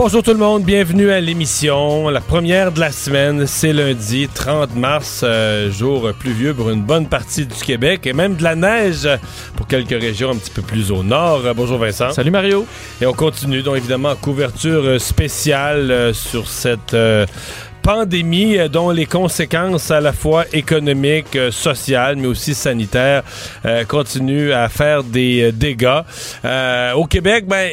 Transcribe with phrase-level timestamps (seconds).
[0.00, 2.08] Bonjour tout le monde, bienvenue à l'émission.
[2.08, 7.08] La première de la semaine, c'est lundi 30 mars, euh, jour pluvieux pour une bonne
[7.08, 9.08] partie du Québec et même de la neige
[9.56, 11.44] pour quelques régions un petit peu plus au nord.
[11.44, 12.12] Euh, bonjour Vincent.
[12.12, 12.64] Salut Mario.
[13.00, 16.94] Et on continue donc évidemment couverture euh, spéciale euh, sur cette
[17.88, 23.22] pandémie euh, dont les conséquences à la fois économiques, euh, sociales, mais aussi sanitaires
[23.64, 26.02] euh, continuent à faire des dégâts.
[26.94, 27.70] Au Québec, ben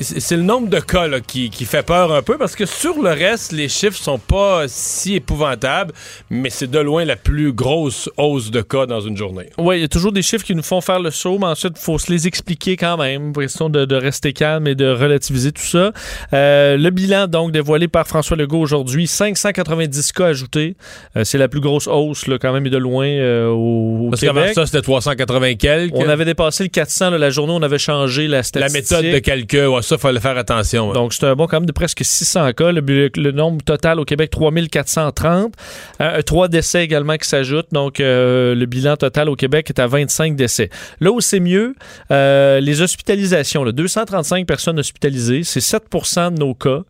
[0.00, 3.00] c'est le nombre de cas là, qui, qui fait peur un peu parce que sur
[3.02, 5.92] le reste, les chiffres sont pas si épouvantables,
[6.30, 9.50] mais c'est de loin la plus grosse hausse de cas dans une journée.
[9.58, 11.74] Oui, il y a toujours des chiffres qui nous font faire le saut, mais ensuite,
[11.76, 14.86] il faut se les expliquer quand même, pour question de, de rester calme et de
[14.86, 15.92] relativiser tout ça.
[16.32, 20.76] Euh, le bilan, donc, dévoilé par François Legault aujourd'hui, 590 cas ajoutés.
[21.16, 24.10] Euh, c'est la plus grosse hausse, là, quand même, et de loin euh, au, au
[24.10, 24.54] Parce qu'avant Québec.
[24.54, 25.94] ça, c'était 380 quelques.
[25.94, 28.98] On avait dépassé le 400 là, la journée, on avait changé la la statistique.
[28.98, 30.92] méthode de calcul, ouais, ça, fallait faire attention.
[30.92, 32.72] Donc, c'est un bon quand même de presque 600 cas.
[32.72, 35.52] Le, nombre total au Québec, 3430.
[36.00, 37.72] Euh, trois décès également qui s'ajoutent.
[37.72, 40.70] Donc, euh, le bilan total au Québec est à 25 décès.
[41.00, 41.74] Là où c'est mieux,
[42.10, 43.64] euh, les hospitalisations.
[43.64, 46.80] là, 235 personnes hospitalisées, c'est 7% de nos cas.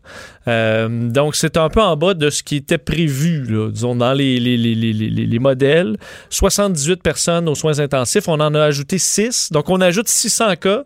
[0.47, 4.39] Euh, donc, c'est un peu en bas de ce qui était prévu, disons, dans les-
[4.39, 5.97] les modèles.
[6.29, 8.27] 78 personnes aux soins intensifs.
[8.27, 9.51] On en a ajouté 6.
[9.51, 10.83] Donc, on ajoute 600 cas,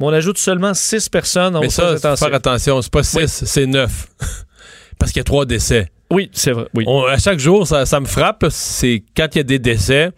[0.00, 2.26] mais on ajoute seulement 6 personnes aux Mais ça, faut intensifs.
[2.26, 3.24] faire attention, c'est pas 6, Oui.
[3.28, 3.90] c'est 9.
[4.98, 5.88] Parce qu'il y a trois décès.
[6.10, 6.66] Oui, c'est vrai.
[6.74, 6.84] Oui.
[6.86, 10.10] On- à chaque jour, ça, ça me frappe, c'est quand il y a des décès,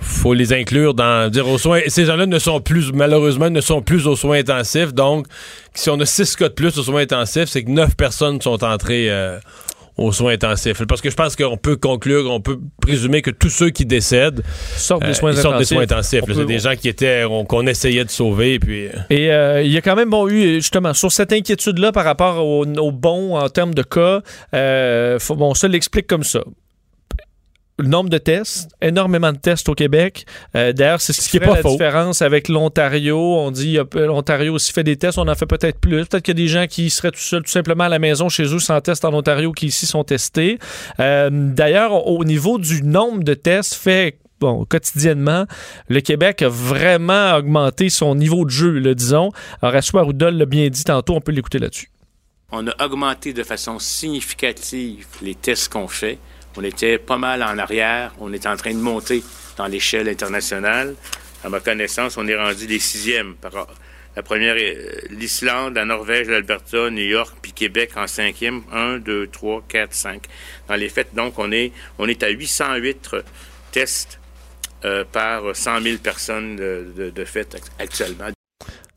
[0.00, 1.80] faut les inclure dans dire aux soins.
[1.88, 4.94] Ces gens-là ne sont plus, malheureusement, ne sont plus aux soins intensifs.
[4.94, 5.26] Donc,
[5.74, 8.62] si on a six cas de plus aux soins intensifs, c'est que neuf personnes sont
[8.64, 9.38] entrées euh,
[9.98, 10.82] aux soins intensifs.
[10.86, 14.42] Parce que je pense qu'on peut conclure, on peut présumer que tous ceux qui décèdent
[14.76, 16.20] sortent des euh, soins ils sortent des intensifs.
[16.20, 16.34] soins.
[16.34, 18.86] On C'est des gens qui étaient, on- qu'on essayait de sauver, puis.
[18.86, 22.04] euh, Et euh, il y a quand même bon, eu, justement, sur cette inquiétude-là par
[22.04, 24.22] rapport au, au bon en termes de cas,
[24.54, 26.40] euh, faut, bon, ça l'explique comme ça.
[27.80, 30.26] Le nombre de tests, énormément de tests au Québec.
[30.56, 31.70] Euh, D'ailleurs, c'est ce qui, est pas la faux.
[31.70, 33.16] différence avec l'Ontario.
[33.18, 36.04] On dit peu- l'Ontario aussi fait des tests, on en fait peut-être plus.
[36.06, 38.28] Peut-être qu'il y a des gens qui seraient tout seuls, tout simplement à la maison
[38.28, 40.58] chez eux sans test en Ontario qui ici sont testés.
[40.98, 45.46] Euh, D'ailleurs, au niveau du nombre de tests fait bon, quotidiennement,
[45.88, 49.30] le Québec a vraiment augmenté son niveau de jeu, là, disons.
[49.62, 51.90] Horacio Arruda l'a bien dit tantôt, on peut l'écouter là-dessus.
[52.50, 56.18] On a augmenté de façon significative les tests qu'on fait.
[56.56, 58.14] On était pas mal en arrière.
[58.18, 59.22] On est en train de monter
[59.56, 60.94] dans l'échelle internationale.
[61.44, 63.34] À ma connaissance, on est rendu les sixièmes.
[63.36, 63.68] Par,
[64.16, 68.62] la première euh, l'Islande, la Norvège, l'Alberta, New York, puis Québec en cinquième.
[68.72, 70.22] Un, deux, trois, quatre, cinq.
[70.68, 73.14] Dans les faits, donc, on est, on est à 808
[73.70, 74.18] tests
[74.84, 78.30] euh, par 100 000 personnes de, de, de fait act- actuellement.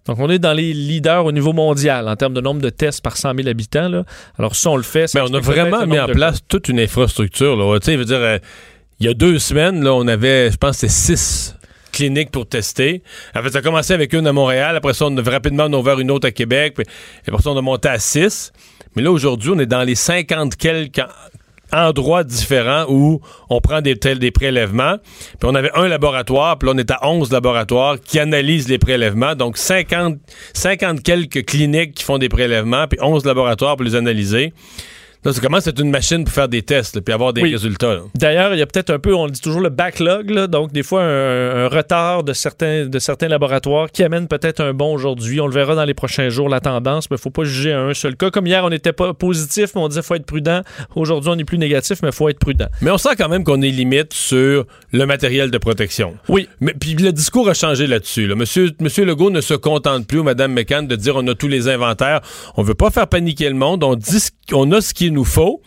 [0.07, 3.03] Donc, on est dans les leaders au niveau mondial en termes de nombre de tests
[3.03, 3.87] par 100 000 habitants.
[3.87, 4.03] Là.
[4.37, 5.13] Alors, ça, on le fait.
[5.13, 7.55] Mais on a vraiment mis en place toute une infrastructure.
[7.55, 7.79] Là.
[7.79, 8.39] Tu sais, je veux dire, euh,
[8.99, 11.55] il y a deux semaines, là, on avait, je pense, c'était six
[11.91, 13.03] cliniques pour tester.
[13.35, 14.75] En fait, ça a commencé avec une à Montréal.
[14.75, 16.73] Après ça, on a rapidement on a ouvert une autre à Québec.
[16.75, 16.85] Puis,
[17.27, 18.51] après ça, on a monté à six.
[18.95, 21.01] Mais là, aujourd'hui, on est dans les 50 quelques
[21.73, 24.97] endroits différents où on prend des, des prélèvements.
[25.39, 28.79] Puis on avait un laboratoire, puis là, on est à 11 laboratoires qui analysent les
[28.79, 29.35] prélèvements.
[29.35, 30.17] Donc, 50,
[30.53, 34.53] 50 quelques cliniques qui font des prélèvements, puis 11 laboratoires pour les analyser.
[35.23, 37.41] Là, ça commence à être une machine pour faire des tests, là, puis avoir des
[37.43, 37.51] Oui.
[37.51, 37.99] résultats.
[38.15, 40.81] D'ailleurs, il y a peut-être un peu, on dit toujours le backlog, là, donc des
[40.81, 45.39] fois un, un retard de certains, de certains laboratoires qui amène peut-être un bon aujourd'hui.
[45.39, 47.71] On le verra dans les prochains jours, la tendance, mais il ne faut pas juger
[47.73, 48.31] à un seul cas.
[48.31, 50.61] Comme hier, on n'était pas positif, mais on disait faut être prudent.
[50.95, 52.67] Aujourd'hui, on est plus négatif, mais il faut être prudent.
[52.81, 56.15] Mais on sent quand même qu'on est limite sur le matériel de protection.
[56.29, 56.49] Oui.
[56.61, 58.25] Mais puis le discours a changé là-dessus.
[58.27, 58.35] Là.
[58.35, 61.47] Monsieur, Monsieur Legault ne se contente plus, ou Mme McCann, de dire on a tous
[61.47, 62.21] les inventaires.
[62.57, 63.83] On veut pas faire paniquer le monde.
[63.83, 65.61] On dit ce- on a ce qu'il nous faut.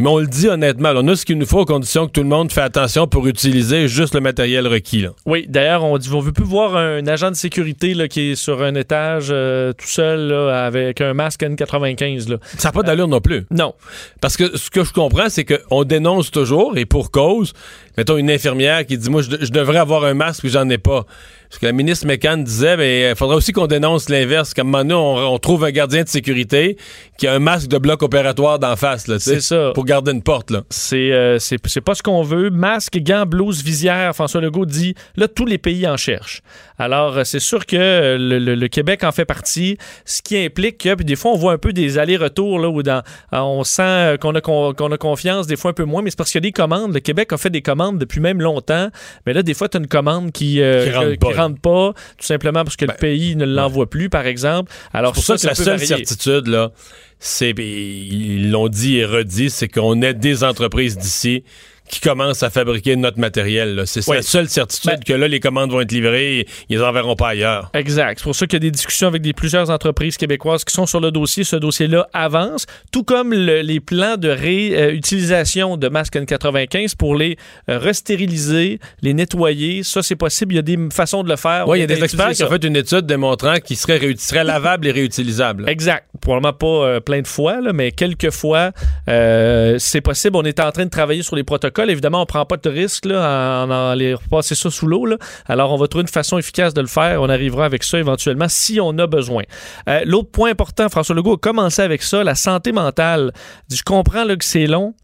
[0.00, 2.12] Mais on le dit honnêtement, là, on a ce qu'il nous faut à condition que
[2.12, 5.02] tout le monde fait attention pour utiliser juste le matériel requis.
[5.02, 5.10] Là.
[5.26, 8.34] Oui, d'ailleurs, on dit on veut plus voir un agent de sécurité là, qui est
[8.34, 12.30] sur un étage euh, tout seul là, avec un masque N95.
[12.30, 12.38] Là.
[12.58, 13.46] Ça n'a pas d'allure non plus.
[13.52, 13.74] Non.
[14.20, 17.52] Parce que ce que je comprends, c'est qu'on dénonce toujours, et pour cause,
[17.96, 20.78] mettons une infirmière qui dit Moi, je, je devrais avoir un masque, puis j'en ai
[20.78, 21.06] pas.
[21.50, 24.54] Ce que la ministre McCann disait, mais il faudrait aussi qu'on dénonce l'inverse.
[24.56, 26.76] Moment donné, on, on, trouve un gardien de sécurité
[27.18, 29.72] qui a un masque de bloc opératoire d'en face, là, C'est ça.
[29.74, 30.50] pour garder une porte.
[30.50, 30.62] Là.
[30.70, 32.50] C'est, euh, c'est, c'est pas ce qu'on veut.
[32.50, 34.14] Masque, gants, blouse, visière.
[34.14, 36.40] François Legault dit, là, tous les pays en cherchent.
[36.78, 40.38] Alors, euh, c'est sûr que euh, le, le, le, Québec en fait partie, ce qui
[40.38, 43.02] implique que, puis des fois, on voit un peu des allers-retours, là, où dans,
[43.32, 46.30] on sent qu'on a, qu'on, a confiance, des fois un peu moins, mais c'est parce
[46.30, 46.94] qu'il y a des commandes.
[46.94, 48.88] Le Québec a fait des commandes depuis même longtemps,
[49.26, 51.92] mais là, des fois, tu as une commande qui, euh, qui, rentre, qui rentre pas,
[52.18, 54.72] tout simplement parce que ben, le pays ne l'envoie plus, par exemple.
[54.92, 56.70] Alors, pour ça, ça que la seule certitude, là,
[57.18, 61.44] c'est, ils l'ont dit et redit, c'est qu'on est des entreprises d'ici
[61.90, 63.82] qui commencent à fabriquer notre matériel.
[63.86, 64.16] C'est oui.
[64.16, 67.16] la seule certitude ben, que là, les commandes vont être livrées et ils les enverront
[67.16, 67.70] pas ailleurs.
[67.74, 68.18] Exact.
[68.18, 70.86] C'est pour ça qu'il y a des discussions avec des, plusieurs entreprises québécoises qui sont
[70.86, 71.44] sur le dossier.
[71.44, 77.16] Ce dossier-là avance, tout comme le, les plans de réutilisation euh, de masques N95 pour
[77.16, 77.36] les
[77.68, 79.82] euh, restériliser, les nettoyer.
[79.82, 80.52] Ça, c'est possible.
[80.52, 81.66] Il y a des façons de le faire.
[81.66, 84.44] Oui, il y a des experts qui ont fait une étude démontrant qu'il serait, serait
[84.44, 85.68] lavable et réutilisable.
[85.68, 86.06] Exact.
[86.20, 88.72] Probablement pas euh, plein de fois, là, mais quelques fois,
[89.08, 90.36] euh, c'est possible.
[90.36, 93.06] On est en train de travailler sur les protocoles Évidemment, on prend pas de risque
[93.06, 95.00] en, en les repasser ça sous l'eau.
[95.46, 97.22] Alors, on va trouver une façon efficace de le faire.
[97.22, 99.44] On arrivera avec ça éventuellement si on a besoin.
[99.88, 103.32] Euh, L'autre point important, François Legault a commencé avec ça, la santé mentale.
[103.70, 104.94] Je comprends là, que c'est long.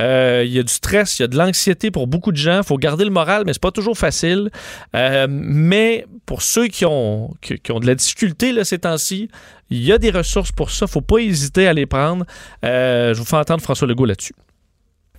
[0.00, 2.58] Euh, il y a du stress, il y a de l'anxiété pour beaucoup de gens.
[2.58, 4.50] Il faut garder le moral, mais c'est pas toujours facile.
[4.96, 9.28] Euh, mais pour ceux qui ont, qui, ont de la difficulté ces temps-ci,
[9.70, 10.86] il y a des ressources pour ça.
[10.86, 12.24] faut pas hésiter à les prendre.
[12.62, 14.34] Je vous fais entendre François Legault là-dessus.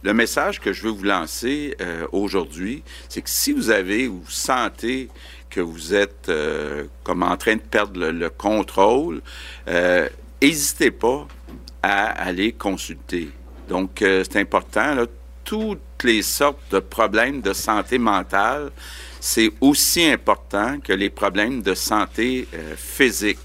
[0.04, 4.22] Le message que je veux vous lancer euh, aujourd'hui, c'est que si vous avez ou
[4.22, 5.10] vous sentez
[5.50, 9.22] que vous êtes euh, comme en train de perdre le, le contrôle,
[10.42, 11.28] n'hésitez pas
[11.82, 13.30] à aller consulter.
[13.68, 14.96] Donc, euh, c'est important.
[14.96, 15.06] Là,
[15.44, 18.72] toutes les sortes de problèmes de santé mentale,
[19.20, 23.40] c'est aussi important que les problèmes de santé euh, physique.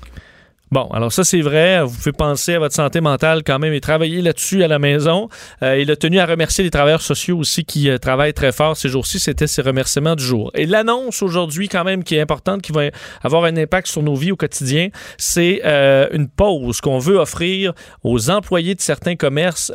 [0.71, 1.83] Bon, alors ça c'est vrai.
[1.83, 5.29] Vous pouvez penser à votre santé mentale quand même et travailler là-dessus à la maison.
[5.63, 8.77] Euh, il a tenu à remercier les travailleurs sociaux aussi qui euh, travaillent très fort
[8.77, 9.19] ces jours-ci.
[9.19, 10.51] C'était ses remerciements du jour.
[10.55, 12.83] Et l'annonce aujourd'hui quand même qui est importante, qui va
[13.23, 17.73] avoir un impact sur nos vies au quotidien, c'est euh, une pause qu'on veut offrir
[18.05, 19.73] aux employés de certains commerces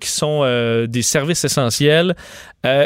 [0.00, 2.16] qui sont des services essentiels.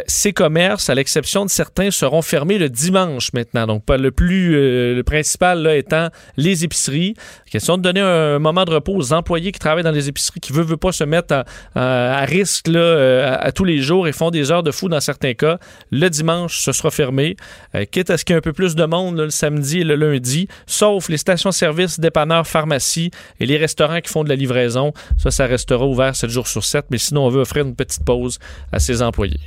[0.06, 3.66] Ces commerces, à l'exception de certains, seront fermés le dimanche maintenant.
[3.66, 7.14] Donc le plus, le principal là étant les épiceries.
[7.50, 10.52] Question de donner un moment de repos aux employés qui travaillent dans les épiceries, qui
[10.52, 11.44] ne veulent, pas se mettre
[11.74, 15.00] à, risque là, à, à, tous les jours et font des heures de fou dans
[15.00, 15.58] certains cas.
[15.90, 17.36] Le dimanche, ce sera fermé.
[17.74, 19.84] Euh, quitte à ce qu'il y ait un peu plus de monde le samedi et
[19.84, 24.92] le lundi, sauf les stations-service, dépanneurs, pharmacies et les restaurants qui font de la livraison.
[25.18, 28.04] Ça, ça restera ouvert 7 jours sur 7, mais sinon, on veut offrir une petite
[28.04, 28.38] pause
[28.72, 29.40] à ses employés.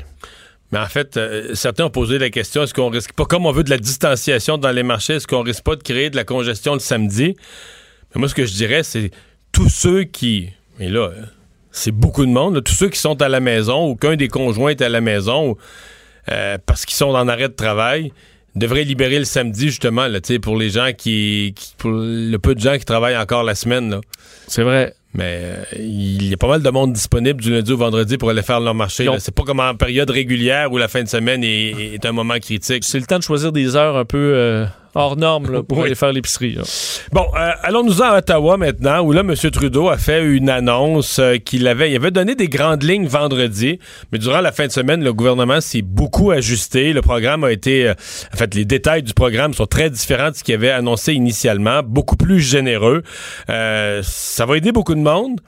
[0.74, 3.52] Mais en fait, euh, certains ont posé la question est-ce qu'on risque pas, comme on
[3.52, 6.24] veut de la distanciation dans les marchés, est-ce qu'on risque pas de créer de la
[6.24, 7.36] congestion le samedi?
[8.14, 9.12] Mais moi, ce que je dirais, c'est
[9.52, 10.50] tous ceux qui.
[10.80, 11.12] Mais là,
[11.72, 14.72] c'est beaucoup de monde, tous ceux qui sont à la maison ou qu'un des conjoints
[14.72, 15.58] est à la maison
[16.32, 18.12] euh, parce qu'ils sont en arrêt de travail
[18.56, 22.60] devrait libérer le samedi justement là, pour les gens qui, qui, pour le peu de
[22.60, 24.00] gens qui travaillent encore la semaine.
[24.48, 24.96] C'est vrai.
[25.14, 28.30] Mais euh, il y a pas mal de monde disponible du lundi au vendredi pour
[28.30, 29.08] aller faire leur marché.
[29.20, 32.40] C'est pas comme en période régulière où la fin de semaine est, est un moment
[32.40, 32.84] critique.
[32.84, 34.66] C'est le temps de choisir des heures un peu euh,
[34.96, 35.86] hors normes là, pour oui.
[35.86, 36.58] aller faire l'épicerie.
[37.12, 39.34] Bon, euh, allons-nous à Ottawa maintenant, où là, M.
[39.36, 43.80] Trudeau a fait une annonce euh, qu'il avait, il avait donné des grandes lignes vendredi,
[44.12, 46.94] mais durant la fin de semaine, le gouvernement s'est beaucoup ajusté.
[46.94, 47.94] Le programme a été, euh,
[48.34, 51.82] en fait, les détails du programme sont très différents de ce qu'il avait annoncé initialement,
[51.84, 53.04] beaucoup plus généreux.
[53.50, 55.40] Euh, ça va aider beaucoup de monde.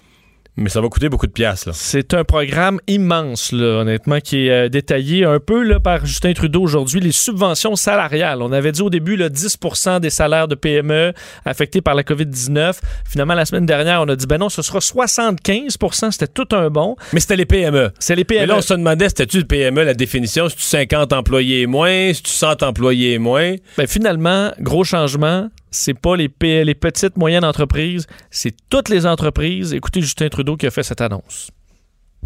[0.58, 1.72] Mais ça va coûter beaucoup de piastres.
[1.74, 6.32] C'est un programme immense, là, honnêtement, qui est euh, détaillé un peu là, par Justin
[6.32, 7.02] Trudeau aujourd'hui.
[7.02, 8.42] Les subventions salariales.
[8.42, 12.80] On avait dit au début là, 10% des salaires de PME affectés par la COVID-19.
[13.06, 16.70] Finalement, la semaine dernière, on a dit ben non, ce sera 75% C'était tout un
[16.70, 16.96] bon.
[17.12, 17.92] Mais c'était les PME.
[18.00, 18.42] C'est les PME.
[18.42, 20.48] Mais là, on se demandait, c'était-tu le PME, la définition?
[20.48, 22.14] C'est-tu 50 employés et moins?
[22.14, 23.56] C'est-tu 100 employés et moins?
[23.78, 29.74] Ben finalement, gros changement c'est pas les, les petites, moyennes entreprises, c'est toutes les entreprises.
[29.74, 31.52] Écoutez Justin Trudeau qui a fait cette annonce.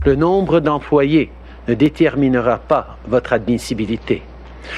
[0.06, 1.32] Le nombre d'employés
[1.68, 4.22] ne déterminera pas votre admissibilité.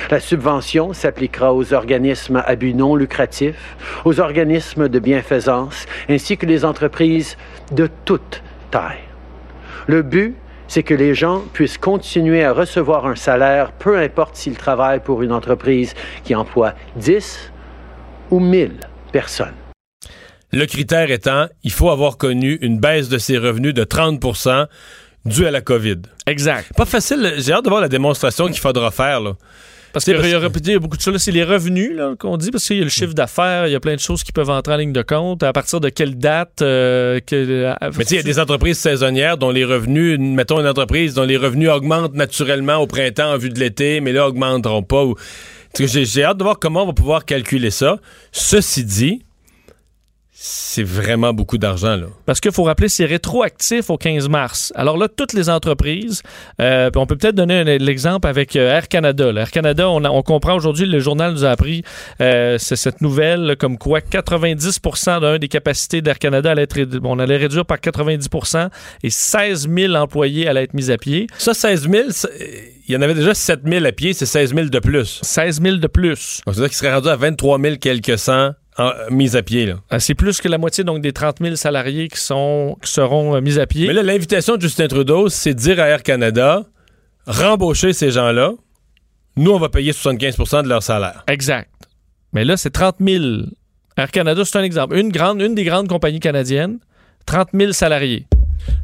[0.10, 3.76] La subvention s'appliquera aux organismes à but non lucratif,
[4.06, 7.38] aux organismes de bienfaisance, ainsi que les entreprises
[7.74, 9.00] de toute taille.
[9.88, 10.36] Le but,
[10.70, 15.24] c'est que les gens puissent continuer à recevoir un salaire, peu importe s'ils travaillent pour
[15.24, 17.52] une entreprise qui emploie 10
[18.32, 18.72] ou 1000
[19.12, 19.54] personnes.
[20.54, 24.66] Le critère étant, il faut avoir connu une baisse de ses revenus de 30%
[25.26, 25.98] due à la COVID.
[26.28, 26.74] Exact.
[26.76, 27.36] Pas facile.
[27.38, 29.22] J'ai hâte de voir la démonstration qu'il faudra faire.
[29.22, 29.34] Là.
[29.94, 31.18] Parce qu'il y, aurait- il y a beaucoup de choses.
[31.22, 33.76] C'est les revenus là, qu'on dit, parce qu'il y a le chiffre d'affaires, il y
[33.76, 35.44] a plein de choses qui peuvent entrer en ligne de compte.
[35.44, 38.78] À partir de quelle date euh, que, Mais tu sais, il y a des entreprises
[38.80, 43.38] saisonnières dont les revenus, mettons une entreprise dont les revenus augmentent naturellement au printemps en
[43.38, 45.04] vue de l'été, mais là, augmenteront pas.
[45.06, 45.16] ou-
[45.80, 47.98] J'ai hâte de voir comment on va pouvoir calculer ça.
[48.32, 49.24] Ceci dit,
[50.44, 52.08] c'est vraiment beaucoup d'argent, là.
[52.26, 54.74] Parce qu'il faut rappeler, c'est rétroactif au 15 mars.
[54.76, 56.24] Alors là, toutes les entreprises,
[56.60, 59.32] euh, on peut peut-être donner l'exemple avec euh, Air Canada.
[59.32, 59.42] là.
[59.42, 61.84] Air Canada, on, a- on comprend aujourd'hui, le journal nous a appris
[62.22, 67.20] euh, c'est cette nouvelle comme quoi 90% d'un des capacités d'Air Canada allait être, on
[67.20, 68.28] allait réduire par 90
[69.04, 71.28] et 16 000 employés allaient être mis à pied.
[71.38, 72.46] Ça, 16 000, ça, euh,
[72.92, 75.22] il y en avait déjà 7 000 à pied, c'est 16 000 de plus.
[75.24, 76.42] 16 000 de plus.
[76.46, 79.74] Donc, c'est-à-dire qu'il serait rendu à 23 000 quelques cents en, mis à pied.
[79.94, 83.38] Euh, C'est plus que la moitié donc des 30 000 salariés qui, sont, qui seront
[83.38, 83.88] euh, mis à pied.
[83.88, 86.66] Mais là, l'invitation de Justin Trudeau, c'est de dire à Air Canada,
[87.28, 88.52] rembaucher ces gens-là.
[89.38, 91.24] Nous, on va payer 75% de leur salaire.
[91.30, 91.70] Exact.
[92.34, 93.24] Mais là, c'est 30 000.
[93.96, 94.98] Air Canada, c'est un exemple.
[94.98, 96.80] Une, grande, une des grandes compagnies canadiennes,
[97.26, 98.28] 30 000 salariés.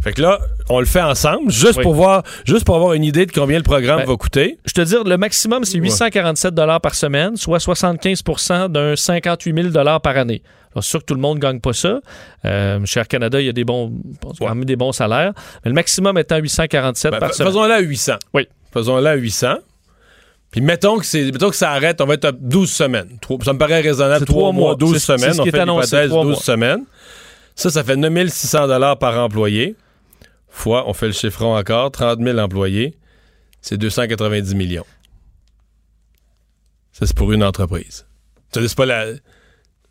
[0.03, 1.83] Fait que là, on le fait ensemble, juste Oui.
[1.83, 4.57] pour voir, juste pour avoir une idée de combien le programme Ben, va coûter.
[4.65, 10.17] Je te dire, le maximum, c'est 847 par semaine, soit 75% d'un 58 000 par
[10.17, 10.41] année.
[10.73, 11.99] Alors, sûr que tout le monde ne gagne pas ça.
[12.45, 13.91] Euh, chez Air Canada, il y a des bons,
[14.39, 15.33] quand même des bons salaires.
[15.65, 17.47] Mais le maximum étant 847 Ben, par semaine.
[17.51, 18.13] Faisons-le à 800.
[18.33, 18.47] Oui.
[18.73, 19.55] Faisons-le à 800.
[20.51, 23.17] Puis mettons que, c'est, mettons que ça arrête, on va être à 12 semaines.
[23.43, 24.19] Ça me paraît raisonnable.
[24.19, 24.75] C'est 3 trois mois, mois.
[24.75, 25.39] 12 C'est- c'est semaines.
[25.39, 26.41] on fait l'hypothèse trois 12 mois.
[26.43, 26.83] semaines.
[27.57, 29.75] Ça, ça fait 9600 dollars par employé.
[30.47, 32.95] Fois, on fait le chiffron encore, 30 000 employés.
[33.61, 34.85] C'est 290 millions.
[36.91, 38.05] Ça, c'est pour une entreprise.
[38.53, 39.07] C'est pas la,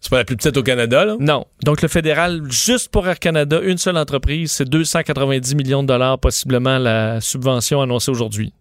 [0.01, 1.17] c'est pas la plus petite au Canada, là?
[1.19, 1.45] Non.
[1.65, 6.21] Donc, le fédéral, juste pour Air Canada, une seule entreprise, c'est 290 millions de dollars,
[6.21, 8.53] possiblement la subvention annoncée aujourd'hui.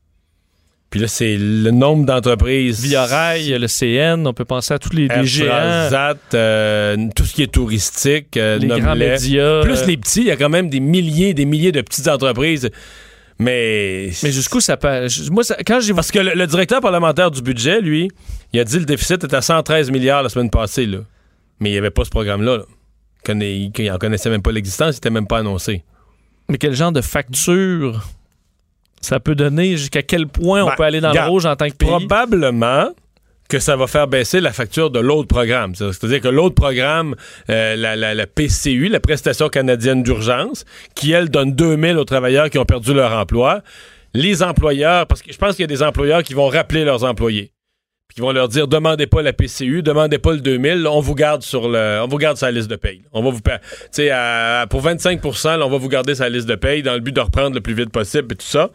[0.92, 2.80] Puis là, c'est le nombre d'entreprises.
[2.82, 7.26] Via Rail, le CN, on peut penser à tous les, les géants, Transat, euh, tout
[7.26, 9.62] ce qui est touristique, euh, les grands médias.
[9.64, 12.08] Plus euh, les petits, il y a quand même des milliers des milliers de petites
[12.08, 12.70] entreprises.
[13.40, 14.12] Mais.
[14.24, 15.08] Mais jusqu'où ça peut.
[15.32, 18.10] Moi, ça- quand j'ai Parce que le, le directeur parlementaire du budget, lui,
[18.54, 21.00] il a dit le déficit était à 113 milliards la semaine passée, là.
[21.60, 22.58] Mais il n'y avait pas ce programme-là.
[22.58, 22.64] là.
[22.68, 25.84] Il connaît- Il il en connaissait même pas l'existence, il n'était même pas annoncé.
[26.48, 28.08] Mais quel genre de facture?
[29.02, 29.78] Ça peut donner?
[29.78, 31.88] Jusqu'à quel point on Ben, peut aller dans regarde, le rouge en tant que pays?
[31.88, 32.90] Probablement
[33.48, 35.76] que ça va faire baisser la facture de l'autre programme.
[35.76, 37.16] C'est- C'est-à-dire que l'autre programme,
[37.52, 42.50] euh, la, la- la PCU, la prestation canadienne d'urgence, qui, elle, donne 2000 aux travailleurs
[42.50, 43.62] qui ont perdu leur emploi,
[44.16, 47.04] les employeurs, parce que je pense qu'il y a des employeurs qui vont rappeler leurs
[47.04, 47.52] employés,
[48.08, 51.00] puis qui vont leur dire, demandez pas la PCU, demandez pas le 2000, là, on
[51.00, 53.04] vous garde sur le, on vous garde la liste de paye.
[53.14, 53.42] On va vous,
[53.94, 54.10] tu
[54.70, 57.22] pour 25 là, on va vous garder la liste de paye dans le but de
[57.22, 58.70] reprendre le plus vite possible et tout ça.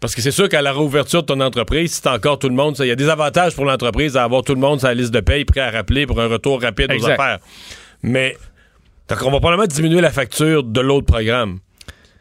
[0.00, 2.56] Parce que c'est sûr qu'à la réouverture de ton entreprise, si t'as encore tout le
[2.56, 4.94] monde, il y a des avantages pour l'entreprise à avoir tout le monde sur la
[4.94, 7.38] liste de paye prêt à rappeler pour un retour rapide aux affaires.
[8.02, 8.36] Mais
[9.08, 11.58] donc on va probablement diminuer la facture de l'autre programme.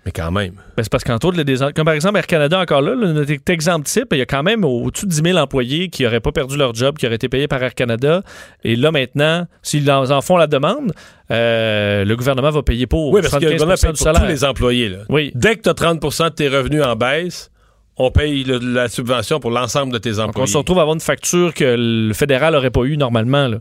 [0.05, 0.53] Mais quand même.
[0.75, 3.31] Ben, c'est parce qu'entre autres, les- comme par exemple Air Canada, encore là, là, notre
[3.51, 6.19] exemple type, il y a quand même au- au-dessus de 10 000 employés qui n'auraient
[6.19, 8.23] pas perdu leur job, qui auraient été payés par Air Canada.
[8.63, 10.91] Et là, maintenant, s'ils en, font la demande,
[11.29, 14.03] euh, le gouvernement va payer pour Oui, parce que le 75 gouvernement paye du pour
[14.03, 14.21] salaire.
[14.23, 14.89] tous les employés.
[14.89, 14.97] là.
[15.09, 15.31] Oui.
[15.35, 17.51] Dès que tu as 30 de tes revenus en baisse,
[17.97, 20.47] on paye le- la subvention pour l'ensemble de tes Donc, on employés.
[20.51, 23.47] se retrouve à avoir une facture que le fédéral n'aurait pas eu normalement.
[23.47, 23.57] Là.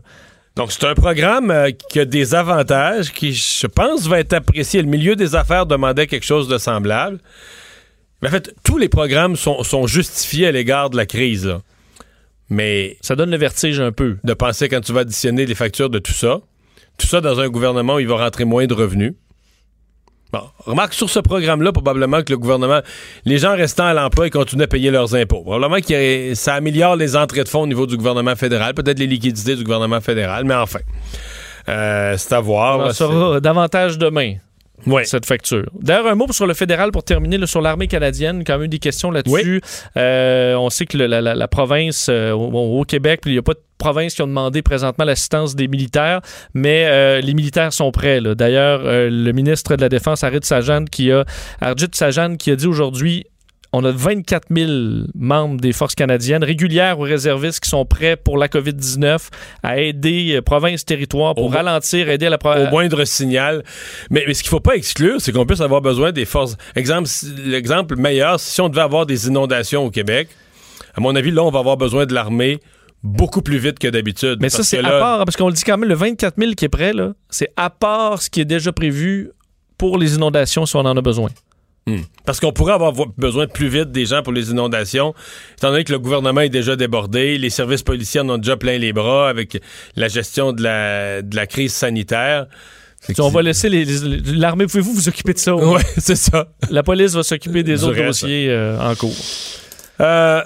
[0.55, 4.81] Donc, c'est un programme euh, qui a des avantages qui, je pense, va être apprécié.
[4.81, 7.19] Le milieu des affaires demandait quelque chose de semblable.
[8.21, 11.47] Mais en fait, tous les programmes sont, sont justifiés à l'égard de la crise.
[11.47, 11.61] là.
[12.49, 14.17] Mais Ça donne le vertige un peu.
[14.23, 16.41] de penser quand tu vas additionner les factures de tout ça,
[16.97, 19.13] tout ça dans un gouvernement où il va rentrer moins de revenus.
[20.33, 22.79] Bon, remarque sur ce programme-là, probablement que le gouvernement,
[23.25, 25.41] les gens restant à l'emploi, continuent à payer leurs impôts.
[25.41, 29.07] Probablement que ça améliore les entrées de fonds au niveau du gouvernement fédéral, peut-être les
[29.07, 30.79] liquidités du gouvernement fédéral, mais enfin,
[31.67, 32.93] euh, c'est à voir.
[33.01, 34.35] On en davantage demain.
[34.87, 35.03] Ouais.
[35.05, 35.65] cette facture.
[35.79, 38.79] D'ailleurs, un mot sur le fédéral pour terminer, là, sur l'armée canadienne, quand même des
[38.79, 39.61] questions là-dessus.
[39.97, 43.37] Euh, on sait que le- la, la- la province, euh, au, au Québec, il n'y
[43.37, 46.21] a pas de province qui ont demandé présentement l'assistance des militaires,
[46.53, 48.21] mais euh, les militaires sont prêts.
[48.21, 51.25] D'ailleurs, le ministre de la Défense, Arjit Sajan, qui a,
[51.61, 53.25] Arjit Sajan, qui a dit aujourd'hui
[53.73, 54.71] on a 24 000
[55.15, 59.29] membres des forces canadiennes, régulières ou réservistes, qui sont prêts pour la COVID-19
[59.63, 62.69] à aider euh, provinces, territoires pour Au- ralentir, aider à la au province.
[62.71, 63.63] moindre signal.
[64.09, 66.57] Mais, mais ce qu'il faut pas exclure, c'est qu'on puisse avoir besoin des forces.
[66.75, 67.09] Exemple,
[67.45, 70.27] l'exemple meilleur, si on devait avoir des inondations au Québec,
[70.93, 72.59] à mon avis, là, on va avoir besoin de l'armée
[73.03, 74.37] beaucoup plus vite que d'habitude.
[74.41, 76.65] Mais ça, c'est à part, parce qu'on le dit quand même, le 24 000 qui
[76.65, 79.31] est prêt, là, c'est à part ce qui est déjà prévu
[79.77, 81.29] pour les inondations si on en a besoin.
[81.87, 82.01] Hmm.
[82.25, 85.15] Parce qu'on pourrait avoir besoin de plus vite des gens pour les inondations,
[85.57, 88.77] étant donné que le gouvernement est déjà débordé, les services policiers en ont déjà plein
[88.77, 89.59] les bras avec
[89.95, 92.45] la gestion de la, de la crise sanitaire.
[93.17, 93.67] On va laisser
[94.27, 94.67] l'armée.
[94.67, 95.55] Pouvez-vous vous occuper de ça?
[95.55, 96.49] Oui, c'est ça.
[96.69, 99.15] La police va s'occuper des autres dossiers euh, en cours.
[99.99, 100.41] Euh,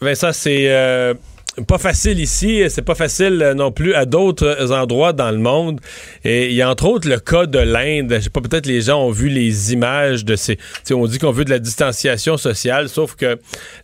[0.00, 1.14] Vincent, c'est euh,
[1.62, 5.80] pas facile ici, c'est pas facile euh, non plus à d'autres endroits dans le monde.
[6.24, 8.12] Et il y a entre autres le cas de l'Inde.
[8.16, 10.58] Je sais pas, peut-être les gens ont vu les images de ces.
[10.90, 13.38] On dit qu'on veut de la distanciation sociale, sauf que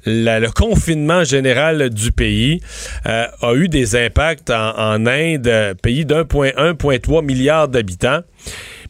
[0.05, 2.61] le confinement général du pays
[3.07, 8.21] euh, a eu des impacts en, en Inde, pays d'1,1,3 milliard d'habitants.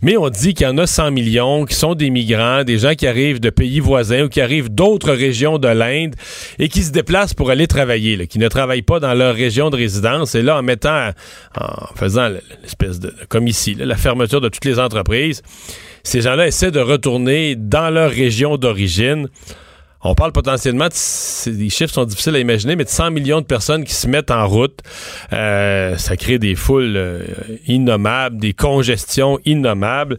[0.02, 2.94] Mais on dit qu'il y en a 100 millions qui sont des migrants, des gens
[2.94, 6.14] qui arrivent de pays voisins ou qui arrivent d'autres régions de l'Inde
[6.58, 9.76] et qui se déplacent pour aller travailler, qui ne travaillent pas dans leur région de
[9.76, 10.34] résidence.
[10.34, 11.10] Et là, en mettant,
[11.58, 15.42] en faisant l'espèce de, comme ici, la fermeture de toutes les entreprises,
[16.02, 19.28] ces gens-là essaient de retourner dans leur région d'origine.
[20.02, 23.46] On parle potentiellement, de, les chiffres sont difficiles à imaginer, mais de 100 millions de
[23.46, 24.80] personnes qui se mettent en route.
[25.32, 27.22] Euh, ça crée des foules euh,
[27.66, 30.16] innommables, des congestions innommables.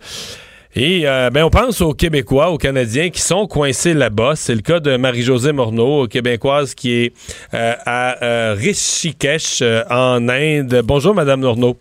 [0.76, 4.34] Et euh, ben on pense aux Québécois, aux Canadiens qui sont coincés là-bas.
[4.36, 7.14] C'est le cas de Marie-Josée Morneau, québécoise qui est
[7.52, 10.82] à Rishikesh en Inde.
[10.86, 11.76] Bonjour, Madame Morneau.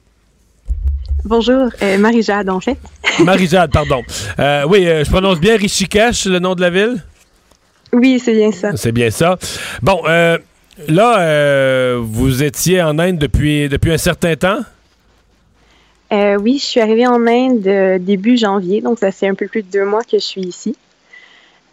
[1.24, 2.78] Bonjour, Marie-Jade, en fait.
[3.22, 4.02] Marie-Jade, pardon.
[4.66, 7.04] oui, je prononce bien Rishikesh, le nom de la ville?
[7.92, 8.76] Oui, c'est bien ça.
[8.76, 9.38] C'est bien ça.
[9.82, 10.38] Bon, euh,
[10.88, 14.60] là, euh, vous étiez en Inde depuis, depuis un certain temps?
[16.12, 19.62] Euh, oui, je suis arrivée en Inde début janvier, donc ça fait un peu plus
[19.62, 20.76] de deux mois que je suis ici.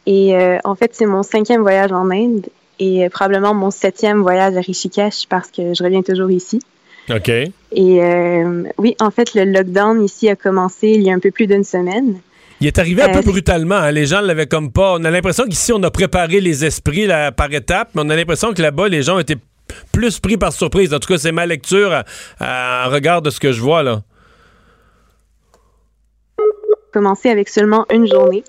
[0.06, 2.46] Et en fait, c'est mon cinquième voyage en Inde
[2.80, 6.60] et probablement mon septième voyage à Rishikesh parce que je reviens toujours ici.
[7.10, 7.30] OK.
[7.30, 8.02] Et
[8.78, 11.64] oui, en fait, le lockdown ici a commencé il y a un peu plus d'une
[11.64, 12.20] semaine.
[12.60, 13.76] Il est arrivé un peu euh, brutalement.
[13.76, 13.92] Hein.
[13.92, 14.94] Les gens l'avaient comme pas.
[14.94, 18.16] On a l'impression qu'ici, on a préparé les esprits là, par étapes, mais on a
[18.16, 19.38] l'impression que là-bas, les gens étaient
[19.92, 20.94] plus pris par surprise.
[20.94, 22.04] En tout cas, c'est ma lecture
[22.42, 24.02] en regard de ce que je vois là.
[26.92, 28.44] Commencé avec seulement une journée.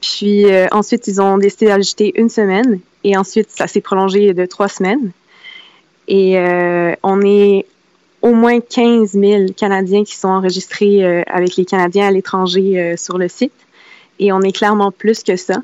[0.00, 2.80] Puis euh, ensuite, ils ont décidé d'ajouter une semaine.
[3.04, 5.12] Et ensuite, ça s'est prolongé de trois semaines.
[6.08, 7.66] Et euh, on est
[8.26, 12.96] au moins 15 000 Canadiens qui sont enregistrés euh, avec les Canadiens à l'étranger euh,
[12.96, 13.52] sur le site.
[14.18, 15.62] Et on est clairement plus que ça.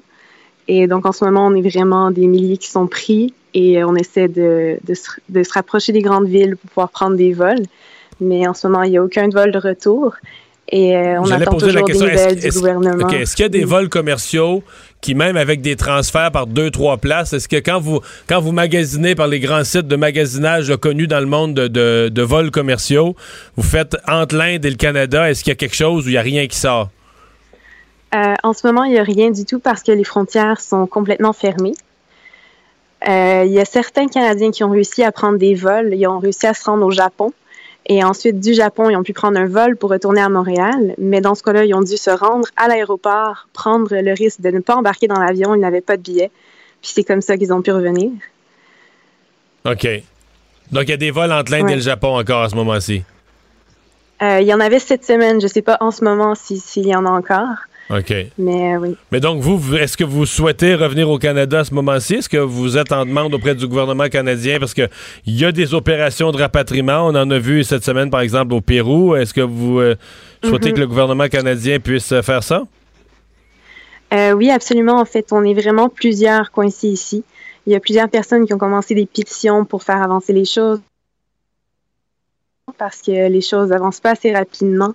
[0.69, 3.97] Et donc, en ce moment, on est vraiment des milliers qui sont pris et on
[3.97, 7.65] essaie de, de, se, de se rapprocher des grandes villes pour pouvoir prendre des vols.
[8.21, 10.15] Mais en ce moment, il n'y a aucun vol de retour.
[10.69, 13.09] Et euh, on attend toujours des nouvelles du gouvernement.
[13.09, 14.63] Est-ce qu'il y a des vols commerciaux
[15.03, 18.53] qui, même avec des transferts par deux, trois places, est-ce que quand vous, quand vous
[18.53, 23.15] magasinez par les grands sites de magasinage connus dans le monde de, de, vols commerciaux,
[23.57, 26.13] vous faites entre l'Inde et le Canada, est-ce qu'il y a quelque chose où il
[26.13, 26.89] n'y a rien qui sort?
[28.15, 30.87] Euh, en ce moment, il n'y a rien du tout parce que les frontières sont
[30.87, 31.75] complètement fermées.
[33.09, 35.93] Euh, il y a certains Canadiens qui ont réussi à prendre des vols.
[35.95, 37.33] Ils ont réussi à se rendre au Japon.
[37.87, 40.95] Et ensuite, du Japon, ils ont pu prendre un vol pour retourner à Montréal.
[40.99, 44.51] Mais dans ce cas-là, ils ont dû se rendre à l'aéroport, prendre le risque de
[44.51, 45.55] ne pas embarquer dans l'avion.
[45.55, 46.31] Ils n'avaient pas de billet.
[46.81, 48.11] Puis c'est comme ça qu'ils ont pu revenir.
[49.65, 49.87] OK.
[50.71, 53.03] Donc, il y a des vols entre l'Inde et le Japon encore à ce moment-ci?
[54.23, 55.41] Euh, il y en avait cette semaine.
[55.41, 57.57] Je ne sais pas en ce moment s'il y en a encore.
[57.93, 58.15] OK.
[58.39, 58.97] Mais euh, oui.
[59.11, 62.15] Mais donc, vous, est-ce que vous souhaitez revenir au Canada à ce moment-ci?
[62.15, 64.59] Est-ce que vous êtes en demande auprès du gouvernement canadien?
[64.59, 64.89] Parce qu'il
[65.27, 67.07] y a des opérations de rapatriement.
[67.07, 69.15] On en a vu cette semaine, par exemple, au Pérou.
[69.15, 69.95] Est-ce que vous euh,
[70.43, 70.75] souhaitez mm-hmm.
[70.75, 72.63] que le gouvernement canadien puisse euh, faire ça?
[74.37, 75.01] oui, absolument.
[75.01, 77.25] En fait, on est vraiment plusieurs coincés ici.
[77.67, 80.81] Il y a plusieurs personnes qui ont commencé des pétitions pour faire avancer les choses
[82.77, 84.95] parce que les choses n'avancent pas assez rapidement.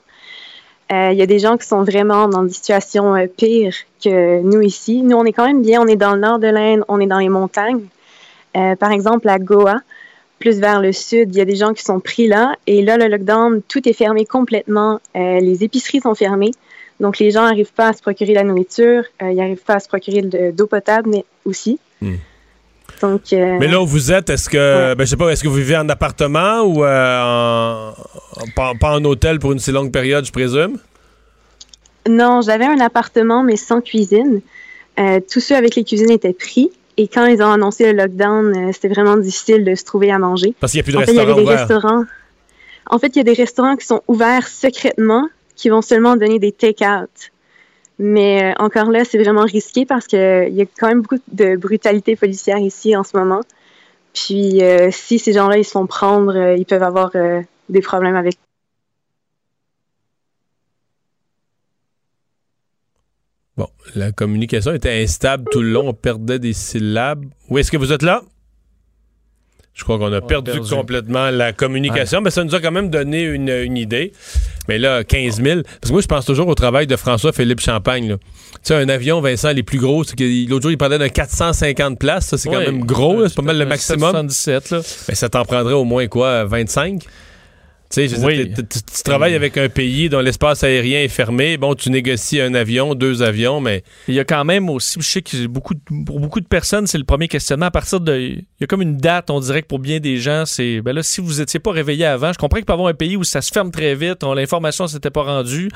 [0.92, 4.42] Euh, il y a des gens qui sont vraiment dans des situations euh, pires que
[4.42, 5.02] nous ici.
[5.02, 5.82] Nous, on est quand même bien.
[5.82, 7.86] On est dans le nord de l'Inde, on est dans les montagnes.
[8.56, 9.82] Euh, par exemple, à Goa,
[10.40, 12.56] plus vers le sud, il y a des gens qui sont pris là.
[12.68, 15.00] Et là, le lockdown, tout est fermé complètement.
[15.16, 16.52] les épiceries sont fermées.
[17.00, 19.04] Donc, les gens n'arrivent pas à se procurer la nourriture.
[19.22, 21.80] ils n'arrivent pas à se procurer de d'eau potable, mais aussi.
[22.02, 22.16] Hmm.
[23.02, 25.56] Donc, mais là où vous êtes, est-ce que, ben, je sais pas, est-ce que vous
[25.56, 27.94] vivez en appartement ou en,
[28.56, 30.78] pas, en hôtel pour une si longue période, je présume?
[32.10, 34.42] Non, j'avais un appartement, mais sans cuisine.
[35.00, 36.72] Euh, tous ceux avec les cuisines étaient pris.
[36.98, 40.18] Et quand ils ont annoncé le lockdown, euh, c'était vraiment difficile de se trouver à
[40.18, 40.56] manger.
[40.60, 42.04] Parce qu'il n'y a plus de restaurants fait, il y des restaurants.
[42.90, 46.40] En fait, il y a des restaurants qui sont ouverts secrètement, qui vont seulement donner
[46.40, 47.10] des take-out.
[48.00, 50.20] Mais euh, encore là, c'est vraiment risqué parce qu'il
[50.52, 53.42] y a quand même beaucoup de brutalité policière ici en ce moment.
[54.14, 57.12] Puis si ces gens-là, ils se font prendre, ils peuvent avoir
[57.70, 58.36] des problèmes avec
[63.58, 67.26] Bon, la communication était instable tout le long, on perdait des syllabes.
[67.50, 68.22] Oui, est-ce que vous êtes là?
[69.78, 70.70] Je crois qu'on a perdu, perdu.
[70.70, 74.12] complètement la communication, mais ça nous a quand même donné une, une idée.
[74.68, 75.62] Mais là, 15 000.
[75.64, 78.10] Parce que moi, je pense toujours au travail de François-Philippe Champagne.
[78.10, 78.18] là.
[78.18, 82.26] Tu sais, un avion, Vincent, les plus gros, l'autre jour, il parlait d'un 450 places.
[82.26, 83.28] Ça, c'est quand même gros.
[83.28, 84.10] C'est pas mal le maximum.
[84.10, 84.82] 77, là.
[85.08, 87.04] Mais ça t'en prendrait au moins quoi, 25?
[87.90, 88.18] Tu sais,
[89.06, 91.56] travailles avec un pays dont l'espace aérien est fermé.
[91.58, 95.08] Bon, tu négocies un avion, deux avions, mais Il y a quand même aussi, je
[95.08, 97.68] sais que beaucoup de- pour beaucoup de personnes, c'est le premier questionnement.
[97.68, 98.18] À partir de.
[98.18, 100.82] Il y a comme une date, on dirait que pour bien des gens, c'est.
[100.82, 102.94] Ben là, si vous n'étiez pas réveillé avant, je comprends qu'il peut y avoir un
[102.94, 105.70] pays où ça se ferme très vite, on- l'information ne s'était pas rendue.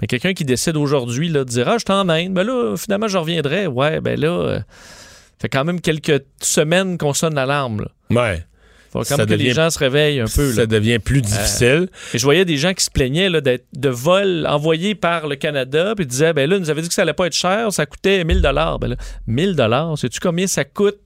[0.00, 3.08] Mais quelqu'un qui décide aujourd'hui là, de dire Ah, je t'en Inde, ben là, finalement,
[3.08, 3.66] je reviendrai.
[3.66, 4.28] Ouais, ben là.
[4.28, 4.60] euh,
[5.40, 7.80] fait quand même quelques semaines qu'on sonne l'alarme.
[7.82, 8.22] là.
[8.22, 8.44] ouais,
[9.02, 10.48] Faut quand Ça que les gens se réveillent un peu.
[10.48, 10.54] là.
[10.54, 11.88] ça devient plus difficile.
[12.14, 15.94] Et je voyais des gens qui se plaignaient là, de vols envoyés par le Canada,
[15.96, 18.24] puis disaient ben là, nous avaient dit que ça allait pas être cher, ça coûtait
[18.24, 18.78] 1000 dollars.
[18.78, 20.98] Ben là, 1000 dollars, sais-tu combien ça coûte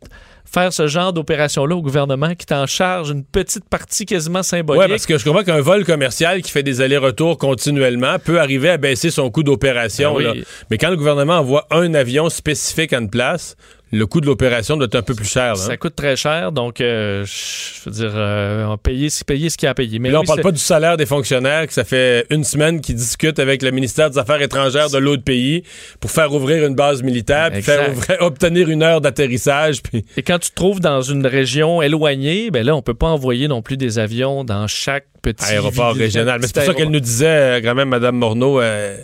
[0.52, 4.82] faire ce genre d'opération-là au gouvernement qui t'en charge une petite partie quasiment symbolique?
[4.82, 8.70] Oui, parce que je comprends qu'un vol commercial qui fait des allers-retours continuellement peut arriver
[8.70, 10.16] à baisser son coût d'opération.
[10.18, 10.44] Ben oui.
[10.70, 13.56] Mais quand le gouvernement envoie un avion spécifique à une place,
[13.92, 15.54] le coût de l'opération doit être un peu plus cher.
[15.54, 15.66] là, hein.
[15.66, 19.66] ça coûte très cher, donc euh, je veux dire, euh, on payer, ce qu'il y
[19.66, 19.98] a à payer.
[19.98, 22.44] Mais là, on oui, parle c'est- pas du salaire des fonctionnaires, que ça fait une
[22.44, 25.62] semaine qu'ils discutent avec le ministère des Affaires étrangères de l'autre pays
[26.00, 29.82] pour faire ouvrir une base militaire, puis faire ouvrir- obtenir une heure d'atterrissage.
[29.82, 33.08] Puis Et quand tu te trouves dans une région éloignée, ben là, on peut pas
[33.08, 36.38] envoyer non plus des avions dans chaque petit aéroport régional.
[36.40, 38.96] Mais c'est pour ça qu'elle nous disait, euh, quand même, Mme Morneau, euh,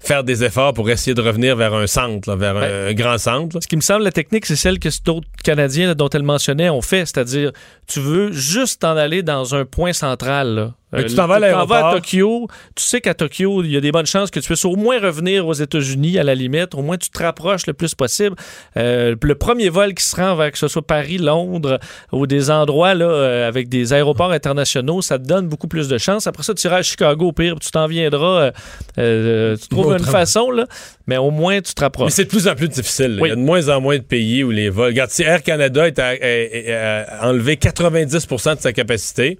[0.00, 3.18] faire des efforts pour essayer de revenir vers un centre, là, vers un, un grand
[3.18, 3.56] centre.
[3.56, 3.60] là.
[3.60, 6.70] Ce qui me semble, la technique, c'est celle que d'autres Canadiens là, dont elle mentionnait
[6.70, 7.52] ont fait, c'est-à-dire,
[7.86, 10.72] tu veux juste t'en aller dans un point central.
[10.94, 11.92] Euh, tu t'en vas à tu vas à.
[11.94, 14.76] Tokyo, tu sais qu'à Tokyo, il y a des bonnes chances que tu puisses au
[14.76, 18.36] moins revenir aux États-Unis à la limite, au moins tu te rapproches le plus possible.
[18.76, 21.78] Euh, le premier vol qui se rend vers que ce soit Paris, Londres
[22.12, 25.98] ou des endroits là, euh, avec des aéroports internationaux, ça te donne beaucoup plus de
[25.98, 26.26] chances.
[26.26, 28.52] Après ça, tu iras à Chicago au pire, puis tu t'en viendras,
[28.98, 30.12] euh, tu trouves une Autrement.
[30.12, 30.66] façon, là,
[31.06, 32.06] mais au moins tu te rapproches.
[32.06, 33.18] Mais c'est de plus en plus difficile.
[33.20, 33.28] Oui.
[33.28, 34.86] Il y a de moins en moins de pays où les vols.
[34.86, 39.38] Regarde, si Air Canada est à, enlevé 90% de sa capacité,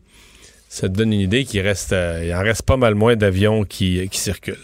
[0.75, 3.63] ça te donne une idée qu'il reste, euh, il en reste pas mal moins d'avions
[3.65, 4.57] qui, circulent.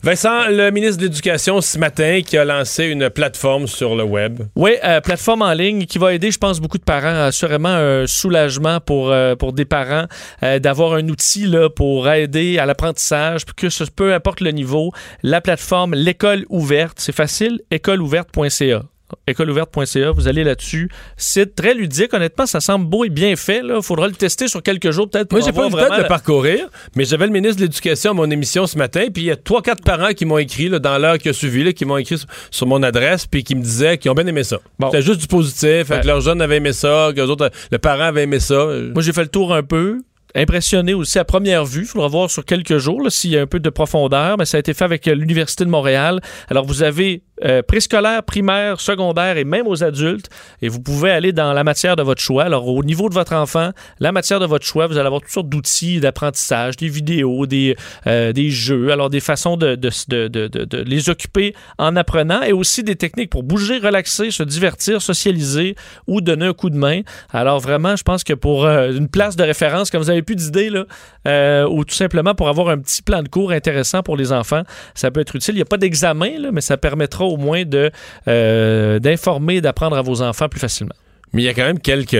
[0.00, 4.42] Vincent, le ministre de l'Éducation ce matin qui a lancé une plateforme sur le web.
[4.54, 7.24] Oui, euh, plateforme en ligne qui va aider, je pense, beaucoup de parents.
[7.24, 10.06] Assurément, un soulagement pour, euh, pour des parents
[10.40, 14.92] d'avoir un outil là, pour aider à l'apprentissage, que ce, peu importe le niveau.
[15.24, 18.82] La plateforme L'école ouverte, c'est facile, écoleouverte.ca.
[19.26, 20.90] écoleouverte.ca, vous allez là-dessus.
[21.16, 23.62] Site très ludique, honnêtement, ça semble beau et bien fait.
[23.64, 26.02] Il faudra le tester sur quelques jours peut-être Moi, j'ai pas eu le temps de
[26.02, 29.26] le parcourir, mais j'avais le ministre de l'Éducation à mon émission ce matin, puis il
[29.26, 31.72] y a trois, quatre parents qui m'ont écrit là, dans l'heure qui a suivi, là,
[31.72, 34.44] qui m'ont écrit sur, sur mon adresse, puis qui me disaient qu'ils ont bien aimé
[34.44, 34.58] ça.
[34.78, 34.90] Bon.
[34.90, 38.04] C'était juste du positif, que leurs jeunes avaient aimé ça, que les autres, le parent
[38.04, 38.66] avait aimé ça.
[38.94, 40.00] Moi, j'ai fait le tour un peu.
[40.34, 41.82] Impressionné aussi à première vue.
[41.82, 44.36] Il faudra voir sur quelques jours s'il y a un peu de profondeur.
[44.38, 46.20] Mais ça a été fait avec euh, l'Université de Montréal.
[46.48, 50.28] Alors, vous avez euh, préscolaire, primaire, secondaire et même aux adultes.
[50.62, 52.44] Et vous pouvez aller dans la matière de votre choix.
[52.44, 55.30] Alors, au niveau de votre enfant, la matière de votre choix, vous allez avoir toutes
[55.30, 57.76] sortes d'outils d'apprentissage, des vidéos, des,
[58.06, 62.52] euh, des jeux, alors des façons de, de, de, de, les occuper en apprenant et
[62.52, 65.76] aussi des techniques pour bouger, relaxer, se divertir, socialiser
[66.06, 67.00] ou donner un coup de main.
[67.32, 70.36] Alors, vraiment, je pense que pour euh, une place de référence, quand vous avez plus
[70.36, 74.62] d'idées, ou tout simplement pour avoir un petit plan de cours intéressant pour les enfants,
[74.94, 75.54] ça peut être utile.
[75.54, 77.90] Il n'y a pas d'examen, mais ça permettra au moins de,
[78.28, 80.94] euh, d'informer, d'apprendre à vos enfants plus facilement.
[81.32, 82.12] Mais il y a quand même quelques.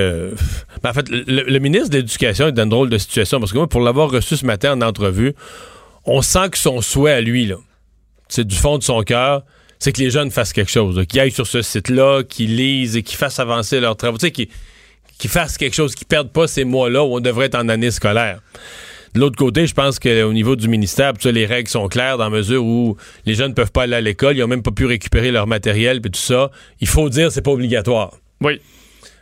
[0.83, 3.59] Ben, en fait, le, ministre de l'Éducation est dans une drôle de situation parce que
[3.59, 5.35] moi, pour l'avoir reçu ce matin en entrevue,
[6.05, 7.57] on sent que son souhait à lui, là,
[8.29, 9.43] c'est du fond de son cœur,
[9.79, 13.03] c'est que les jeunes fassent quelque chose, qu'ils aillent sur ce site-là, qu'ils lisent et
[13.03, 14.19] qu'ils fassent avancer leurs travaux.
[14.19, 14.49] Tu sais, qu'ils
[15.21, 17.91] qu'ils fassent quelque chose, qu'ils perdent pas ces mois-là où on devrait être en année
[17.91, 18.41] scolaire.
[19.15, 22.25] De l'autre côté, je pense qu'au niveau du ministère, ça, les règles sont claires dans
[22.25, 22.97] la mesure où
[23.27, 25.47] les jeunes ne peuvent pas aller à l'école, ils ont même pas pu récupérer leur
[25.47, 26.51] matériel, puis tout ça.
[26.81, 28.13] Il faut dire c'est pas obligatoire.
[28.41, 28.61] Oui.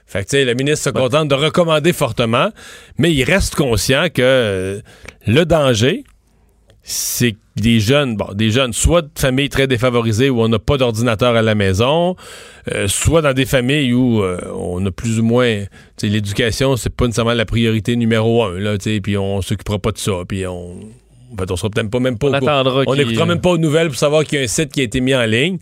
[0.06, 2.50] Fait que, le ministre se contente de recommander fortement,
[2.96, 4.80] mais il reste conscient que euh,
[5.26, 6.04] le danger,
[6.90, 10.58] c'est que des jeunes, bon, des jeunes, soit de familles très défavorisées où on n'a
[10.58, 12.16] pas d'ordinateur à la maison,
[12.72, 15.64] euh, soit dans des familles où euh, on a plus ou moins,
[16.02, 19.92] l'éducation, c'est pas nécessairement la priorité numéro un, là, tu sais, puis on s'occupera pas
[19.92, 20.76] de ça, puis on,
[21.30, 22.34] en fait, on sera peut-être pas même pas On au
[22.86, 24.80] On qu'il- n'écoutera même pas aux nouvelles pour savoir qu'il y a un site qui
[24.80, 25.58] a été mis en ligne.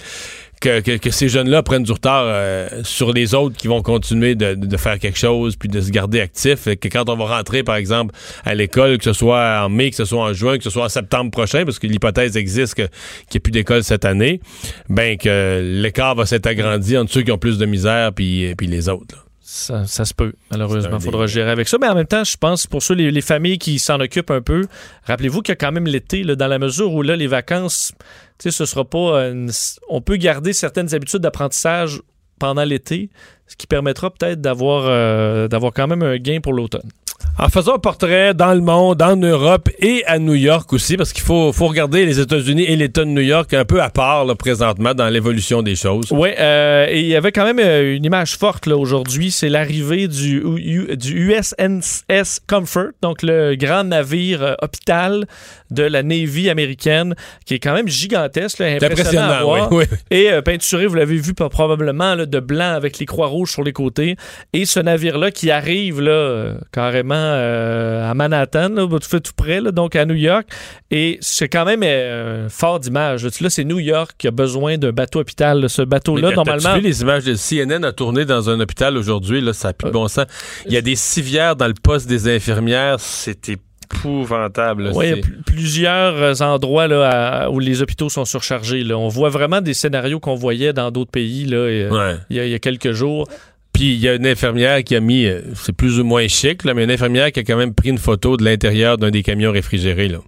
[0.60, 4.54] Que, que- ces jeunes-là prennent du retard euh, sur les autres qui vont continuer de,
[4.54, 6.64] de faire quelque chose puis de se garder actifs.
[6.64, 8.14] Que quand on va rentrer, par exemple,
[8.44, 10.84] à l'école, que ce soit en mai, que ce soit en juin, que ce soit
[10.84, 14.40] en septembre prochain, parce que l'hypothèse existe qu'il n'y ait plus d'école cette année,
[14.88, 18.66] ben que l'écart va s'être agrandi entre ceux qui ont plus de misère puis, puis
[18.66, 19.25] les autres.
[19.48, 20.96] Ça, ça se peut, malheureusement.
[20.98, 21.78] Il faudra gérer avec ça.
[21.80, 24.40] Mais en même temps, je pense, pour ceux, les, les familles qui s'en occupent un
[24.42, 24.62] peu,
[25.04, 27.92] rappelez-vous qu'il y a quand même l'été, dans la mesure où là, les vacances,
[28.38, 29.28] tu sais, ce sera pas.
[29.28, 29.52] une-
[29.88, 32.02] on peut garder certaines habitudes d'apprentissage
[32.40, 33.08] pendant l'été,
[33.46, 36.90] ce qui permettra peut-être d'avoir euh, d'avoir quand même un gain pour l'automne.
[37.38, 41.12] En faisant un portrait dans le monde, en Europe et à New York aussi, parce
[41.12, 44.34] qu'il faut, regarder les États-Unis et l'État de New York un peu à part là,
[44.34, 46.06] présentement dans l'évolution des choses.
[46.12, 49.30] Oui, et il y avait quand même euh, une image forte aujourd'hui.
[49.30, 50.42] C'est l'arrivée du
[50.86, 55.26] USNS Comfort, donc le grand navire euh, hôpital
[55.70, 59.72] de la Navy américaine, qui est quand même gigantesque, là, impressionnant, à voir.
[59.72, 59.84] oui.
[59.90, 59.96] oui.
[60.10, 63.50] Et euh, peinturé, vous l'avez vu pas- probablement, là, de blanc avec les croix rouges
[63.52, 64.16] sur les côtés.
[64.52, 69.70] Et ce navire-là qui arrive là, euh, carrément euh, à Manhattan, là, tout près, là,
[69.72, 70.46] donc à New York.
[70.90, 73.24] Et c'est quand même euh, fort d'image.
[73.24, 73.50] là.
[73.50, 75.68] C'est New York qui a besoin d'un bateau hôpital.
[75.68, 76.62] Ce bateau-là, normalement.
[76.62, 79.40] T'as-tu vu les images de CNN a tourné dans un hôpital aujourd'hui?
[79.40, 80.26] Là, ça n'a plus de bon sens.
[80.66, 82.96] Il y a des civières dans le poste des infirmières.
[83.00, 83.56] C'est
[83.94, 84.90] épouvantable.
[84.94, 87.08] Oui, il y a C'est- pl- plusieurs euh, endroits là,
[87.44, 88.82] à- où les hôpitaux sont surchargés.
[88.82, 88.96] là.
[88.98, 92.16] On voit vraiment des scénarios qu'on voyait dans d'autres pays là, euh, Ouais.
[92.30, 93.28] il, y a, il y a quelques jours.
[93.72, 96.64] Puis il y a une infirmière qui a mis, euh, c'est plus ou moins chic,
[96.64, 99.22] là, mais une infirmière qui a quand même pris une photo de l'intérieur d'un des
[99.22, 100.18] camions réfrigérés, là,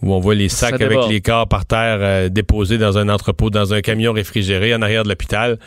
[0.00, 3.50] où on voit les sacs avec les corps par terre euh, déposés dans un entrepôt,
[3.50, 5.58] dans un camion réfrigéré en arrière de l'hôpital.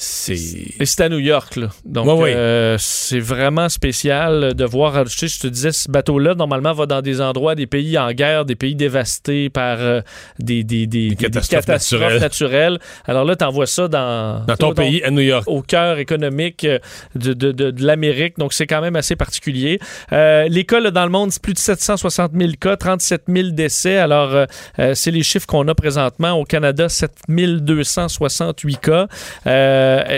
[0.00, 0.34] C'est...
[0.78, 1.56] Et c'est à New York.
[1.56, 1.70] Là.
[1.84, 2.34] Donc, Ouais, ouais.
[2.36, 5.04] euh, c'est vraiment spécial de voir.
[5.06, 8.12] Tu sais, je te disais, ce bateau-là, normalement, va dans des endroits, des pays en
[8.12, 10.00] guerre, des pays dévastés par euh,
[10.38, 12.20] des, des, des- des- des catastrophes catastrophes naturelles.
[12.20, 12.78] naturelles.
[13.06, 15.42] Alors là, tu envoies ça dans, Dans ton pays, à New York.
[15.48, 16.78] au cœur économique euh,
[17.16, 18.38] de, de, de, de l'Amérique.
[18.38, 19.80] Donc, c'est quand même assez particulier.
[20.12, 23.48] Euh, les cas là, dans le monde, c'est plus de 760 000 cas, 37 000
[23.48, 23.96] décès.
[23.96, 24.46] Alors,
[24.94, 26.34] c'est les chiffres qu'on a présentement.
[26.34, 29.08] Au Canada, 7 268 cas.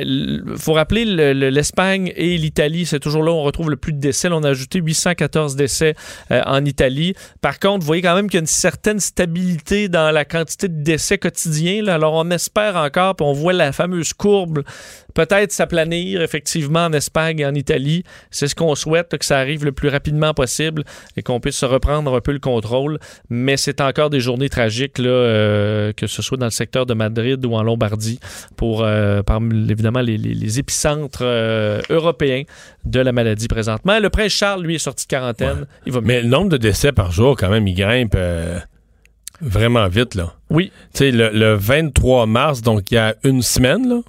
[0.02, 3.76] Il faut rappeler le- le- l'Espagne et l'Italie, c'est toujours là où on retrouve le
[3.76, 4.28] plus de décès.
[4.30, 5.94] On a ajouté 814 décès
[6.30, 7.14] euh, en Italie.
[7.40, 10.68] Par contre, vous voyez quand même qu'il y a une certaine stabilité dans la quantité
[10.68, 11.86] de décès quotidiens.
[11.88, 14.62] Alors, on espère encore, puis on voit la fameuse courbe
[15.12, 18.04] peut-être s'aplanir effectivement en Espagne et en Italie.
[18.30, 20.84] C'est ce qu'on souhaite, que ça arrive le plus rapidement possible
[21.16, 22.98] et qu'on puisse se reprendre un peu le contrôle.
[23.28, 27.44] Mais c'est encore des journées tragiques, euh, que ce soit dans le secteur de Madrid
[27.44, 28.20] ou en Lombardie,
[28.56, 29.22] pour euh,
[29.68, 32.42] évidemment les, les- les épicentres euh, européens
[32.84, 33.98] de la maladie présentement.
[33.98, 35.66] Le prince Charles, lui, est sorti de quarantaine.
[35.86, 36.06] Il va mieux.
[36.06, 38.58] Mais le nombre de décès par jour, quand même, il grimpe euh,
[39.40, 40.34] vraiment vite, là.
[40.50, 40.70] Oui.
[40.94, 44.00] Tu sais, le, le 23 mars, donc il y a une semaine, là,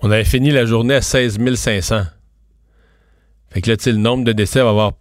[0.00, 2.02] on avait fini la journée à 16 500.
[3.50, 4.92] Fait que là, tu sais, le nombre de décès va avoir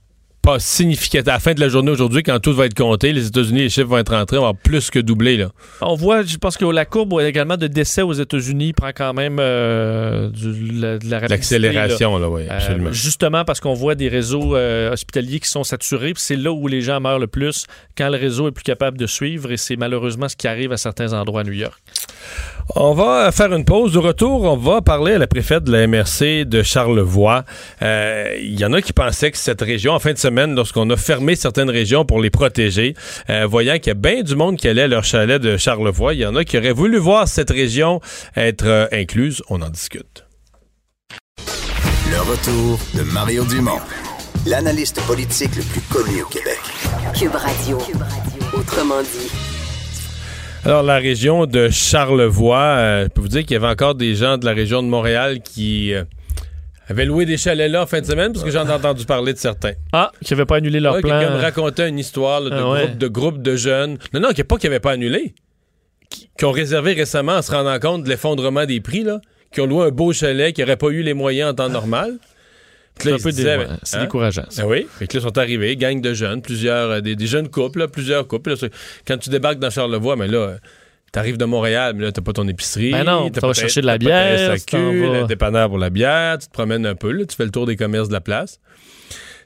[0.48, 1.28] pas significatif.
[1.28, 3.70] À la fin de la journée aujourd'hui, quand tout va être compté, les États-Unis, les
[3.70, 5.50] chiffres vont être rentrés, on va plus que doublé, là.
[5.82, 9.38] On voit, je pense que la courbe également de décès aux États-Unis prend quand même
[9.40, 11.68] euh, du- la- de la rapidité, là.
[11.72, 12.92] L'accélération, là, oui, Euh, absolument.
[12.94, 16.68] justement parce qu'on voit des réseaux euh, hospitaliers qui sont saturés, puis c'est là où
[16.68, 17.66] les gens meurent le plus
[17.98, 20.78] quand le réseau est plus capable de suivre, et c'est malheureusement ce qui arrive à
[20.78, 21.78] certains endroits à New York.
[22.76, 23.94] On va faire une pause.
[23.94, 27.44] De retour, on va parler à la préfète de la MRC de Charlevoix.
[27.82, 30.90] Euh, Il y en a qui pensaient que cette région, en fin de semaine, lorsqu'on
[30.90, 32.94] a fermé certaines régions pour les protéger,
[33.30, 36.14] euh, voyant qu'il y a bien du monde qui allait à leur chalet de Charlevoix,
[36.14, 38.02] il y en a qui auraient voulu voir cette région
[38.36, 39.42] être euh, incluse.
[39.50, 40.26] On en discute.
[42.12, 43.80] Le retour de Mario Dumont,
[44.46, 46.60] l'analyste politique le plus connu au Québec.
[47.18, 47.78] Cube Radio.
[48.54, 49.47] Autrement dit.
[50.68, 54.16] Alors, la région de Charlevoix, euh, je peux vous dire qu'il y avait encore des
[54.16, 56.04] gens de la région de Montréal qui euh,
[56.90, 59.32] avaient loué des chalets là en fin de semaine, parce que j'en ai entendu parler
[59.32, 59.72] de certains.
[59.94, 61.20] Ah, qui n'avaient pas annulé leur Ouais, plan.
[61.22, 62.84] Quelqu'un me racontait une histoire là, de, Ah ouais.
[62.88, 63.98] groupe, de groupe de jeunes.
[64.14, 65.36] Non, non, qui pas qu'ils n'avaient pas annulé.
[66.10, 69.22] Qui, qui ont réservé récemment en se rendant compte de l'effondrement des prix, là.
[69.54, 72.18] Qui ont loué un beau chalet, qui n'auraient pas eu les moyens en temps normal.
[73.04, 74.02] C'est ben, c'est hein?
[74.02, 74.46] décourageant.
[74.50, 74.64] ça.
[74.64, 74.88] Ah oui.
[75.00, 77.80] Fait que là, ils sont arrivés, gang de jeunes, plusieurs, euh, des, des jeunes couples,
[77.80, 78.52] là, plusieurs couples.
[78.52, 78.72] Là, c'est-
[79.08, 80.58] quand tu débarques dans Charlevoix, mais là, euh,
[81.12, 82.92] t'arrives de Montréal, mais là, t'as pas ton épicerie.
[82.92, 85.22] Ben non, t'as pas chercher de la t'as pas bière, SAQ, vas.
[85.22, 87.66] le dépanneur pour la bière, tu te promènes un peu, là, tu fais le tour
[87.66, 88.60] des commerces de la place.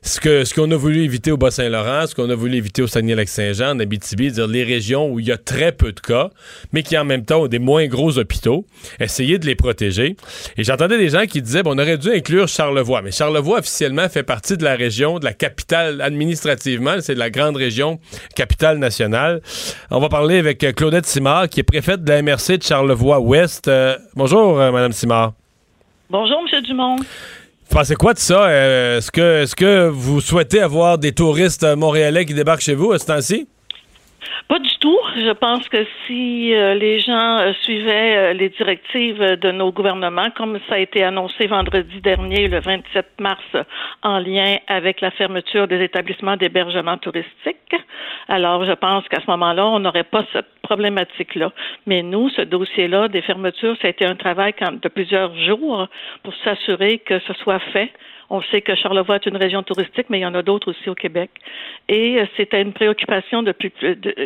[0.03, 2.87] Ce que ce qu'on a voulu éviter au Bas-Saint-Laurent, ce qu'on a voulu éviter au
[2.87, 6.31] Saguenay-Lac-Saint-Jean, en Abitibi, dire les régions où il y a très peu de cas,
[6.73, 8.65] mais qui en même temps ont des moins gros hôpitaux,
[8.99, 10.15] essayer de les protéger.
[10.57, 14.09] Et j'entendais des gens qui disaient, bon, on aurait dû inclure Charlevoix, mais Charlevoix officiellement
[14.09, 17.99] fait partie de la région, de la capitale administrativement, c'est de la grande région,
[18.35, 19.41] capitale nationale.
[19.91, 23.67] On va parler avec euh, Claudette Simard, qui est préfète de la MRC de Charlevoix-Ouest.
[23.67, 25.33] Euh, bonjour, euh, Madame Simard.
[26.09, 26.61] Bonjour, M.
[26.63, 26.95] Dumont.
[27.71, 28.49] Pensez quoi de ça?
[28.49, 32.91] Euh, est-ce que, est que vous souhaitez avoir des touristes montréalais qui débarquent chez vous
[32.91, 33.47] à ce temps-ci?
[34.47, 34.99] Pas du tout.
[35.15, 40.29] Je pense que si euh, les gens euh, suivaient euh, les directives de nos gouvernements,
[40.31, 43.43] comme ça a été annoncé vendredi dernier, le 27 mars,
[44.03, 47.75] en lien avec la fermeture des établissements d'hébergement touristique,
[48.27, 51.51] alors je pense qu'à ce moment-là, on n'aurait pas cette problématique-là.
[51.86, 55.88] Mais nous, ce dossier-là des fermetures, ça a été un travail de plusieurs jours
[56.23, 57.91] pour s'assurer que ce soit fait
[58.31, 60.89] on sait que Charlevoix est une région touristique, mais il y en a d'autres aussi
[60.89, 61.29] au Québec.
[61.89, 63.73] Et euh, c'était une préoccupation depuis,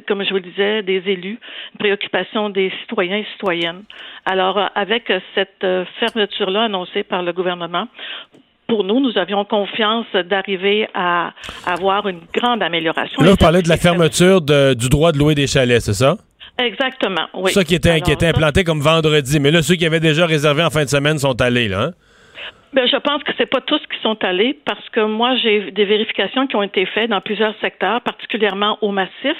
[0.07, 1.39] comme je vous le disais, des élus,
[1.73, 3.81] une préoccupation des citoyens et citoyennes.
[4.25, 7.87] Alors, euh, avec cette euh, fermeture-là annoncée par le gouvernement,
[8.67, 11.33] pour nous, nous avions confiance d'arriver à
[11.65, 13.23] avoir une grande amélioration.
[13.23, 16.15] Là, vous parlez de la fermeture du droit de louer des chalets, c'est ça?
[16.57, 17.51] Exactement, oui.
[17.51, 19.39] Ça qui était, qui était implanté comme vendredi.
[19.39, 21.81] Mais là, ceux qui avaient déjà réservé en fin de semaine sont allés, là.
[21.81, 21.91] Hein?
[22.75, 25.85] Ben, je pense que c'est pas tous qui sont allés parce que moi j'ai des
[25.85, 29.37] vérifications qui ont été faites dans plusieurs secteurs, particulièrement au massif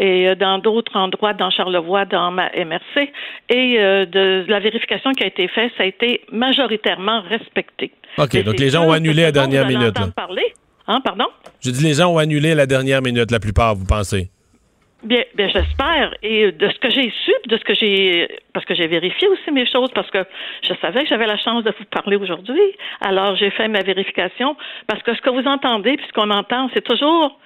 [0.00, 3.12] et euh, dans d'autres endroits dans Charlevoix, dans ma MRC.
[3.50, 7.92] Et euh, de la vérification qui a été faite, ça a été majoritairement respecté.
[8.18, 9.96] OK, donc les gens ont annulé à la dernière minute.
[9.96, 10.08] Là.
[10.16, 10.52] Parler.
[10.88, 11.26] Hein, pardon?
[11.60, 14.28] Je dis les gens ont annulé à la dernière minute, la plupart, vous pensez?
[15.06, 16.14] Bien, bien j'espère.
[16.24, 19.52] Et de ce que j'ai su, de ce que j'ai, parce que j'ai vérifié aussi
[19.52, 20.24] mes choses, parce que
[20.62, 22.60] je savais que j'avais la chance de vous parler aujourd'hui.
[23.00, 24.56] Alors, j'ai fait ma vérification,
[24.88, 27.38] parce que ce que vous entendez, puis ce qu'on entend, c'est toujours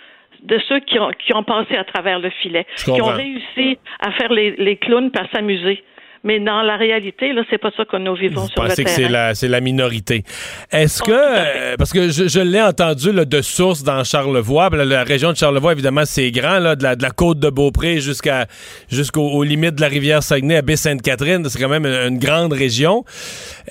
[0.43, 4.11] de ceux qui ont, qui ont passé à travers le filet, qui ont réussi à
[4.13, 5.85] faire les, les clowns, à s'amuser.
[6.23, 8.85] Mais dans la réalité, là, c'est pas ça que nous vivons sur le terrain.
[8.85, 10.23] que c'est la, minorité.
[10.71, 14.69] Est-ce oh, que, euh, parce que je, je l'ai entendu là, de source dans Charlevoix,
[14.71, 18.01] la, région de Charlevoix, évidemment, c'est grand, là, de la, de la côte de Beaupré
[18.01, 18.47] jusqu'à
[18.91, 23.05] jusqu'aux limites de la rivière Saguenay à Baie-Sainte-Catherine, c'est quand même une, grande région.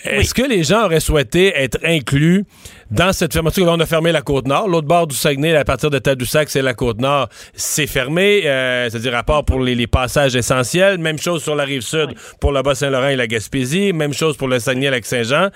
[0.03, 2.45] Est-ce que les gens auraient souhaité être inclus
[2.91, 4.67] dans cette fermeture, on a fermé la côte nord.
[4.67, 7.29] L'autre bord du Saguenay, à partir de Tadoussac, c'est la côte nord.
[7.53, 10.97] C'est fermé, euh, c'est-à-dire à part pour les, passages essentiels.
[10.97, 13.93] Même chose sur la rive sud pour le Bas-Saint-Laurent et la Gaspésie.
[13.93, 15.49] Même chose pour le Saguenay-Lac-Saint-Jean.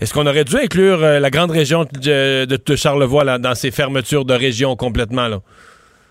[0.00, 3.70] Est-ce qu'on aurait dû inclure euh, la grande région de, de Charlevoix là, dans ces
[3.70, 5.28] fermetures de région complètement?
[5.28, 5.40] Là?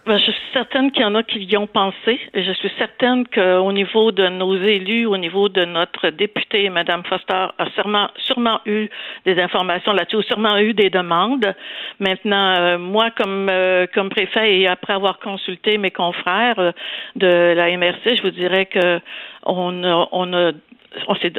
[0.07, 2.17] Ben, je suis certaine qu'il y en a qui y ont pensé.
[2.33, 7.47] Je suis certaine qu'au niveau de nos élus, au niveau de notre députée, Mme Foster,
[7.57, 8.87] a sûrement, sûrement eu
[9.25, 11.53] des informations là-dessus, sûrement eu des demandes.
[11.99, 16.71] Maintenant, euh, moi, comme, euh, comme préfet et après avoir consulté mes confrères euh,
[17.17, 19.01] de la MRC, je vous dirais que
[19.45, 20.51] on a, on a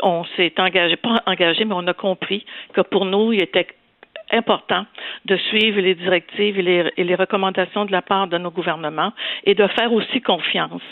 [0.03, 3.67] on s'est engagé, pas engagé, mais on a compris que pour nous, il était
[4.33, 4.87] important
[5.25, 9.13] de suivre les directives et les, et les, recommandations de la part de nos gouvernements
[9.45, 10.83] et de faire aussi confiance.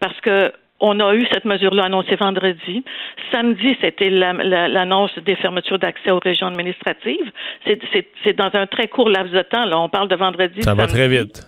[0.00, 2.84] Parce que on a eu cette mesure-là annoncée vendredi.
[3.32, 7.32] Samedi, c'était l'annonce des fermetures d'accès aux régions administratives.
[7.64, 9.64] C'est dans un très court laps de temps.
[9.64, 9.78] Là.
[9.78, 10.62] On parle de vendredi.
[10.62, 11.46] Ça va très vite.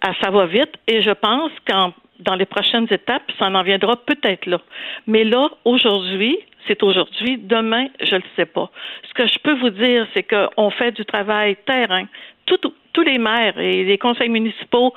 [0.00, 0.72] Ah, ça va vite.
[0.88, 1.92] Et je pense qu'en
[2.22, 4.60] dans les prochaines étapes, ça en viendra peut-être là.
[5.06, 7.38] Mais là, aujourd'hui, c'est aujourd'hui.
[7.38, 8.70] Demain, je ne le sais pas.
[9.08, 12.06] Ce que je peux vous dire, c'est qu'on fait du travail terrain.
[12.46, 14.92] tous les maires et les conseils municipaux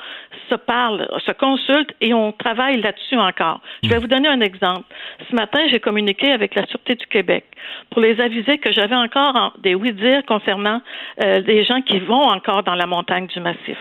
[0.49, 3.61] se parlent, se consultent et on travaille là-dessus encore.
[3.83, 4.83] Je vais vous donner un exemple.
[5.29, 7.45] Ce matin, j'ai communiqué avec la Sûreté du Québec
[7.91, 10.81] pour les aviser que j'avais encore des oui-dire concernant
[11.23, 13.77] euh, des gens qui vont encore dans la montagne du Massif.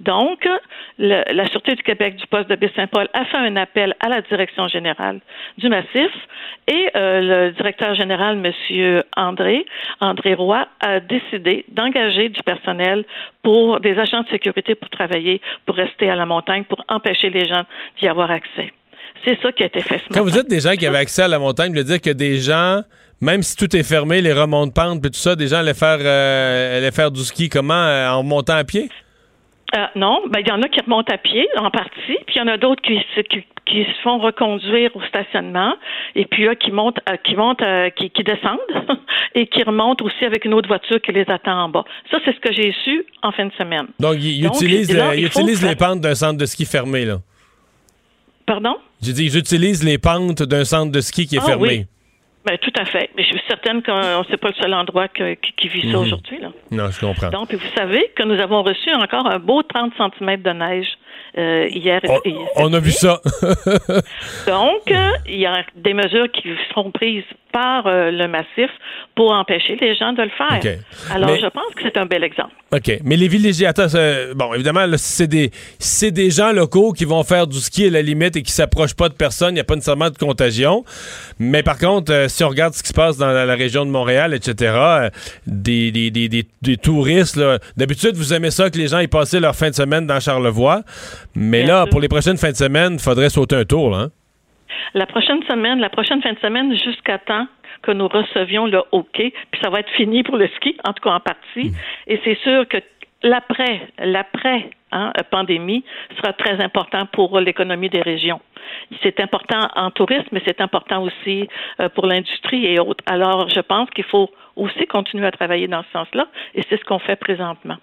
[0.00, 0.46] Donc,
[0.98, 4.68] la Sûreté du Québec du poste de Baie-Saint-Paul a fait un appel à la direction
[4.68, 5.20] générale
[5.58, 6.10] du massif
[6.68, 9.02] et euh, le directeur général, M.
[9.16, 9.64] André,
[10.00, 13.04] André Roy, a décidé d'engager du personnel
[13.42, 17.46] pour des agents de sécurité pour travailler, pour rester à la montagne, pour empêcher les
[17.46, 17.64] gens
[18.00, 18.72] d'y avoir accès.
[19.24, 21.22] C'est ça qui a été fait ce Quand vous êtes des gens qui avaient accès
[21.22, 22.82] à la montagne, vous voulez dire que des gens
[23.20, 25.98] même si tout est fermé, les remontes pentes puis tout ça, des gens allaient faire,
[26.00, 28.90] euh, allaient faire du ski comment euh, en montant à pied?
[29.74, 32.38] Euh, non, ben il y en a qui remontent à pied en partie, puis il
[32.38, 32.98] y en a d'autres qui,
[33.28, 35.74] qui, qui, se font reconduire au stationnement,
[36.14, 38.60] et puis là qui montent, euh, qui montent, euh, qui, qui, descendent
[39.34, 41.84] et qui remontent aussi avec une autre voiture qui les attend en bas.
[42.12, 43.88] Ça, c'est ce que j'ai su en fin de semaine.
[43.98, 47.18] Donc, ils utilisent, les pentes d'un centre de ski fermé, là.
[48.46, 48.76] Pardon?
[49.02, 51.86] J'ai dit, j'utilise les pentes d'un centre de ski qui est ah fermé.
[52.46, 53.10] Ben, tout à fait.
[53.16, 55.98] Mais je suis certaine qu'on c'est pas le seul endroit que- qui, qui vit ça
[55.98, 56.04] Mhm.
[56.04, 56.38] aujourd'hui.
[56.40, 56.48] Là.
[56.70, 57.28] Non, je comprends.
[57.30, 60.86] Donc, vous savez que nous avons reçu encore un beau 30 cm de neige
[61.36, 62.00] euh, hier.
[62.04, 63.20] et- On, et- on a vu ça.
[64.46, 67.24] Donc, euh, il y a des mesures qui seront prises
[67.56, 68.70] par euh, le massif
[69.14, 70.76] pour empêcher les gens de le faire.
[71.10, 72.52] Alors, Mais- je pense que c'est un bel exemple.
[72.70, 72.98] OK.
[73.04, 73.88] Mais les villégiateurs,
[74.34, 75.50] bon, évidemment, c'est des,
[76.10, 79.08] des gens locaux qui vont faire du ski à la limite et qui s'approchent pas
[79.08, 79.50] de personne.
[79.50, 80.84] Il n'y a pas nécessairement de contagion.
[81.38, 83.86] Mais par contre, euh, si on regarde ce qui se passe dans la, la région
[83.86, 85.10] de Montréal, etc., euh,
[85.46, 87.40] des, des, des, des- des touristes,
[87.76, 90.82] d'habitude, vous aimez ça que les gens y passent leur fin de semaine dans Charlevoix.
[91.34, 91.90] Mais Bien là, sûr.
[91.90, 93.96] pour les prochaines fins de semaine, il faudrait sauter un tour, là.
[93.98, 94.10] hein?
[94.94, 97.46] La prochaine semaine, la prochaine fin de semaine, jusqu'à temps
[97.82, 101.02] que nous recevions le OK, puis ça va être fini pour le ski, en tout
[101.02, 101.72] cas en partie.
[102.06, 102.78] Et c'est sûr que
[103.22, 105.84] l'après, l'après hein, pandémie
[106.16, 108.40] sera très important pour l'économie des régions.
[109.02, 111.48] C'est important en tourisme, mais c'est important aussi
[111.80, 113.04] euh, pour l'industrie et autres.
[113.06, 116.84] Alors, je pense qu'il faut aussi continuer à travailler dans ce sens-là, et c'est ce
[116.84, 117.76] qu'on fait présentement.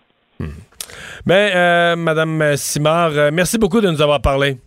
[1.25, 4.57] Ben, euh, Madame Simard, euh, merci beaucoup de nous avoir parlé.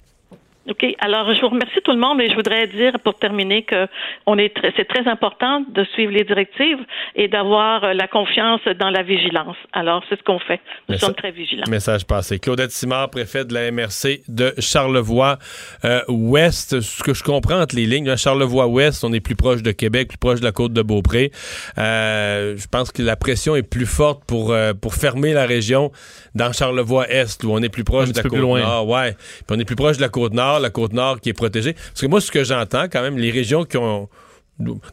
[0.68, 0.84] OK.
[0.98, 3.86] Alors, je vous remercie tout le monde et je voudrais dire pour terminer que
[4.26, 6.78] on est très- c'est très important de suivre les directives
[7.14, 9.56] et d'avoir euh, la confiance dans la vigilance.
[9.72, 10.60] Alors, c'est ce qu'on fait.
[10.88, 11.64] Nous sommes très vigilants.
[11.70, 12.38] Message passé.
[12.38, 16.80] Claudette Simard, préfète de la MRC de Charlevoix-Ouest.
[16.80, 20.08] Ce que je comprends entre les lignes, à Charlevoix-Ouest, on est plus proche de Québec,
[20.08, 21.30] plus proche de la côte de Beaupré.
[21.78, 25.90] Euh, je pense que la pression est plus forte pour, euh, pour fermer la région
[26.34, 28.60] dans Charlevoix-Est, où on est plus proche Un de la peu côte plus loin.
[28.60, 28.88] nord.
[28.88, 29.12] Ouais.
[29.14, 31.72] Puis on est plus proche de la côte nord, la côte nord qui est protégée.
[31.72, 34.08] Parce que moi, ce que j'entends quand même, les régions qui ont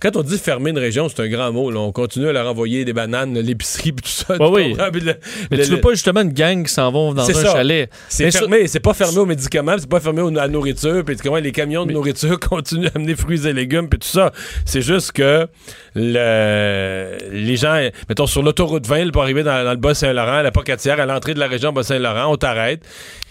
[0.02, 1.72] quand on dit fermer une région, c'est un grand mot.
[1.72, 1.80] là.
[1.80, 4.36] On continue à leur envoyer des bananes, l'épicerie, tout ça.
[4.40, 4.74] Oui.
[4.76, 5.14] le-
[5.52, 7.54] Mais le- tu veux pas justement une gang qui s'en vont dans un ça.
[7.54, 7.90] chalet.
[8.10, 11.38] c'est fermé, c'est pas fermé aux médicaments, c'est pas fermé à la nourriture, puis comment
[11.38, 14.32] les camions de Mais- nourriture continuent à amener fruits et légumes, puis tout ça.
[14.66, 15.48] C'est juste que
[15.96, 20.44] le, les gens, mettons sur l'autoroute 20, là, pour arriver dans, dans le Bas-Saint-Laurent, à
[20.44, 22.82] la Pocatière, à l'entrée de la région Bas-Saint-Laurent, on t'arrête.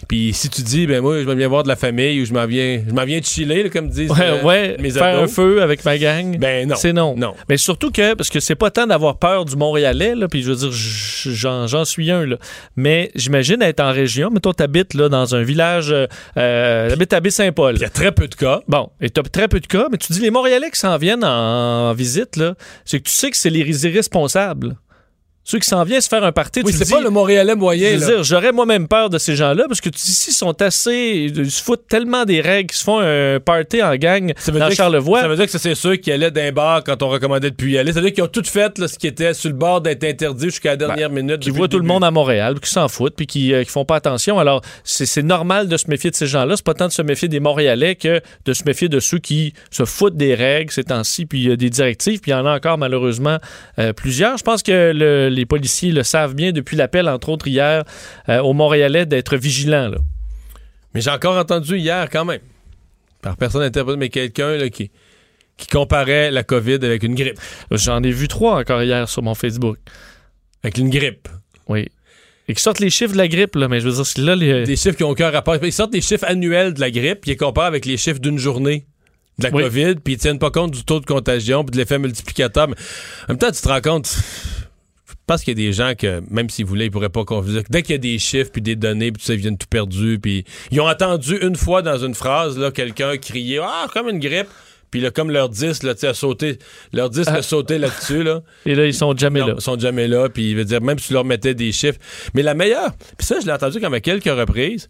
[0.07, 2.33] Puis si tu dis, ben moi, je m'en viens voir de la famille ou je
[2.33, 5.19] m'en viens, je m'en viens de chiller, là, comme disent Ouais, euh, ouais, mes faire
[5.19, 6.22] un feu avec ma gang.
[6.37, 6.75] Ben non.
[6.75, 7.15] C'est non.
[7.17, 7.33] Non.
[7.49, 10.51] Mais surtout que, parce que c'est pas tant d'avoir peur du Montréalais, là, puis je
[10.51, 12.37] veux dire, j'en, suis un, là.
[12.75, 16.07] Mais j'imagine être en région, mettons, t'habites, là, dans un village, euh,
[16.37, 17.75] euh, t'habites à Baie-Saint-Paul.
[17.75, 18.61] Il y a très peu de cas.
[18.67, 21.23] Bon, et t'as très peu de cas, mais tu dis les Montréalais qui s'en viennent
[21.23, 22.55] en, en visite, là,
[22.85, 24.75] c'est que tu sais que c'est les irresponsables.
[25.45, 27.95] Ceux qui s'en viennent se faire un party, Oui, c'est pas le Montréalais moyen, je
[27.95, 28.07] veux là.
[28.15, 31.31] dire, j'aurais moi-même peur de ces gens-là parce que tu dis, ici, ils sont assez.
[31.35, 34.59] Ils se foutent tellement des règles qu'ils se font un party en gang Ça veut
[34.59, 35.19] dans dire que- Charlevoix.
[35.21, 37.71] Ça veut dire que c'est ceux qui allaient d'un bar quand on recommandait de plus
[37.71, 37.91] y aller.
[37.91, 40.03] Ça veut dire qu'ils ont tout fait là, ce qui était sur le bord d'être
[40.05, 41.39] interdit jusqu'à la dernière minute.
[41.39, 43.83] qui voient tout le monde à Montréal, qui s'en foutent, puis qui, euh, qui font
[43.85, 44.39] pas attention.
[44.39, 46.55] Alors, c'est c'est normal de se méfier de ces gens-là.
[46.55, 49.53] C'est pas tant de se méfier des Montréalais que de se méfier de ceux qui
[49.71, 52.21] se foutent des règles ces temps-ci, puis euh, des directives.
[52.21, 53.37] Puis il y en a encore, malheureusement,
[53.79, 54.37] euh, plusieurs.
[54.37, 57.83] Je pense que le- les policiers le savent bien depuis l'appel, entre autres, hier,
[58.29, 59.89] euh, aux Montréalais d'être vigilants.
[59.89, 59.97] là.
[60.93, 62.41] Mais j'ai encore entendu hier, quand même,
[63.21, 64.91] par personne interprète, mais quelqu'un qui,
[65.57, 67.39] qui comparait la COVID avec une grippe.
[67.71, 69.77] J'en ai vu trois encore hier sur mon Facebook.
[70.63, 71.27] Avec une grippe.
[71.67, 71.87] Oui.
[72.47, 74.35] Et qui sortent les chiffres de la grippe, là, mais je veux dire, c'est là
[74.35, 74.63] les.
[74.65, 75.55] Des chiffres qui n'ont aucun rapport.
[75.63, 78.37] Ils sortent des chiffres annuels de la grippe, puis ils comparent avec les chiffres d'une
[78.37, 78.85] journée
[79.39, 79.63] de la Oui.
[79.63, 82.67] COVID, puis ils tiennent pas compte du taux de contagion, puis de l'effet multiplicateur.
[82.67, 82.75] Mais
[83.27, 84.15] en même temps, tu te rends compte.
[85.25, 87.61] Pense qu'il y a des gens que, même s'ils voulaient, ils pourraient pas confuser.
[87.69, 89.67] Dès qu'il y a des chiffres, puis des données, puis tout ça, ils viennent tout
[89.69, 90.19] perdus.
[90.21, 94.19] Puis ils ont entendu une fois dans une phrase, là, quelqu'un crier Ah, comme une
[94.19, 94.47] grippe.
[94.91, 96.59] Puis là, comme leur disque, là, tu sais, a sauté,
[96.91, 97.37] leur disque Ah.
[97.37, 98.41] a sauté là-dessus, là.
[98.65, 99.53] Et là, ils sont jamais Non, là.
[99.57, 101.97] Ils sont jamais là, puis il veut dire, même si tu leur mettais des chiffres.
[102.35, 104.89] Mais la meilleure, puis ça, je l'ai entendu comme à quelques reprises,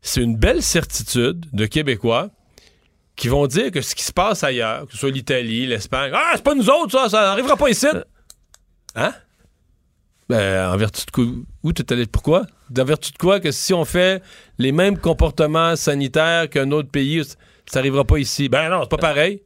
[0.00, 2.30] c'est une belle certitude de Québécois
[3.14, 6.32] qui vont dire que ce qui se passe ailleurs, que ce soit l'Italie, l'Espagne, ah,
[6.34, 7.86] c'est pas nous autres, ça, ça n'arrivera pas ici.
[8.96, 9.14] Hein?
[10.28, 11.24] Ben, en vertu de quoi?
[11.62, 12.06] Où t'es allé?
[12.06, 12.46] Pourquoi?
[12.76, 14.22] En vertu de quoi que si on fait
[14.58, 17.34] les mêmes comportements sanitaires qu'un autre pays, ça
[17.80, 18.48] n'arrivera pas ici?
[18.48, 19.42] Ben non, c'est pas pareil.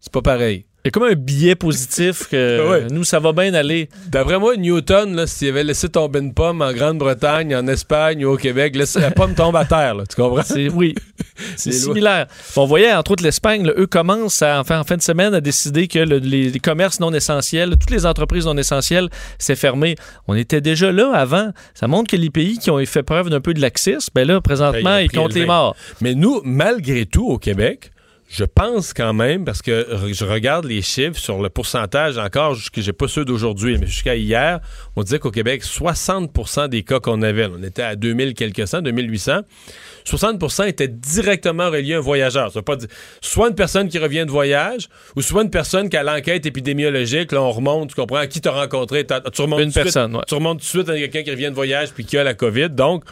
[0.00, 0.66] C'est pas pareil.
[0.84, 2.86] Il y a comme un billet positif que Ouais.
[2.90, 3.88] nous, ça va bien aller.
[4.08, 8.32] D'après moi, Newton, là, s'il avait laissé tomber une pomme en Grande-Bretagne, en Espagne ou
[8.32, 10.42] au Québec, laisse- la pomme tombe à terre, là, tu comprends?
[10.44, 10.94] C'est, oui,
[11.56, 12.26] c'est similaire.
[12.56, 15.32] On voyait, entre autres, l'Espagne, là, eux commencent à, en fin, en fin de semaine
[15.32, 19.08] à décider que le- les, les commerces non essentiels, toutes les entreprises non essentielles,
[19.38, 19.96] c'est fermé.
[20.28, 21.50] On était déjà là avant.
[21.72, 24.42] Ça montre que les pays qui ont fait preuve d'un peu de laxisme, ben là,
[24.42, 25.76] présentement, Ben, ils comptent les le morts.
[26.02, 27.90] Mais nous, malgré tout, au Québec,
[28.36, 32.82] Je pense quand même, parce que je regarde les chiffres sur le pourcentage encore, que
[32.82, 34.58] j'ai pas ceux d'aujourd'hui, mais jusqu'à hier,
[34.96, 38.82] on disait qu'au Québec, 60% des cas qu'on avait, on était à 2000 quelques cents,
[38.82, 39.42] 2800,
[40.04, 42.50] 60% étaient directement reliés à un voyageur.
[42.50, 42.88] Ça pas dire,
[43.20, 47.30] soit une personne qui revient de voyage, ou soit une personne qui a l'enquête épidémiologique,
[47.30, 50.58] là, on remonte, tu comprends, à qui t'as rencontré, tu remontes une personne, Tu remontes
[50.58, 53.04] tout de suite à quelqu'un qui revient de voyage puis qui a la COVID, donc...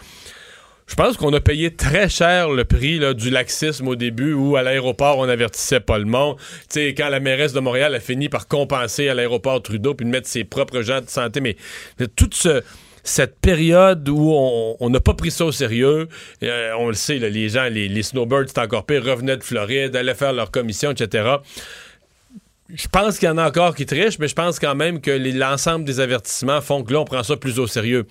[0.87, 4.62] Je pense qu'on a payé très cher le prix du laxisme au début où à
[4.62, 6.37] l'aéroport on avertissait pas le monde.
[6.74, 10.28] quand la mairesse de Montréal a fini par compenser à l'aéroport Trudeau puis de mettre
[10.28, 11.57] ses propres gens de santé, mais
[12.16, 12.37] toute
[13.05, 16.09] cette période où on n'a pas pris ça au sérieux,
[16.43, 19.97] euh, on le sait, les gens, les, les snowbirds, c'est encore pire, revenaient de Floride,
[19.97, 21.37] allaient faire leur commission, etc.
[22.74, 25.11] Je pense qu'il y en a encore qui trichent, mais je pense quand même que
[25.11, 28.07] l'ensemble des avertissements font que là, on prend ça plus au sérieux.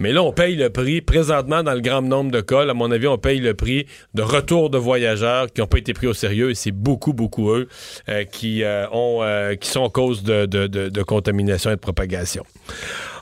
[0.00, 2.90] Mais là, on paye le prix, présentement, dans le grand nombre de cas, à mon
[2.90, 6.14] avis, on paye le prix de retour de voyageurs qui n'ont pas été pris au
[6.14, 7.68] sérieux et c'est beaucoup, beaucoup eux
[8.08, 12.44] euh, qui, euh, ont, euh, qui sont en cause de, de, contamination et de propagation.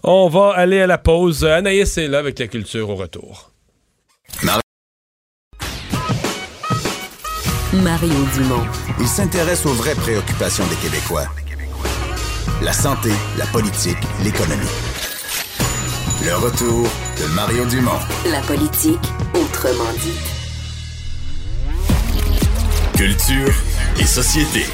[0.05, 1.45] On va aller à la pause.
[1.45, 3.51] Anaïs est là avec la culture au retour.
[7.73, 8.65] Mario Dumont.
[9.01, 11.27] Il s'intéresse aux vraies préoccupations des Québécois.
[12.63, 14.88] La santé, la politique, l'économie.
[16.29, 16.87] Le retour
[17.19, 17.91] de Mario Dumont.
[18.31, 18.99] La politique,
[19.33, 20.13] autrement dit.
[22.95, 23.55] Culture
[23.99, 24.67] et société.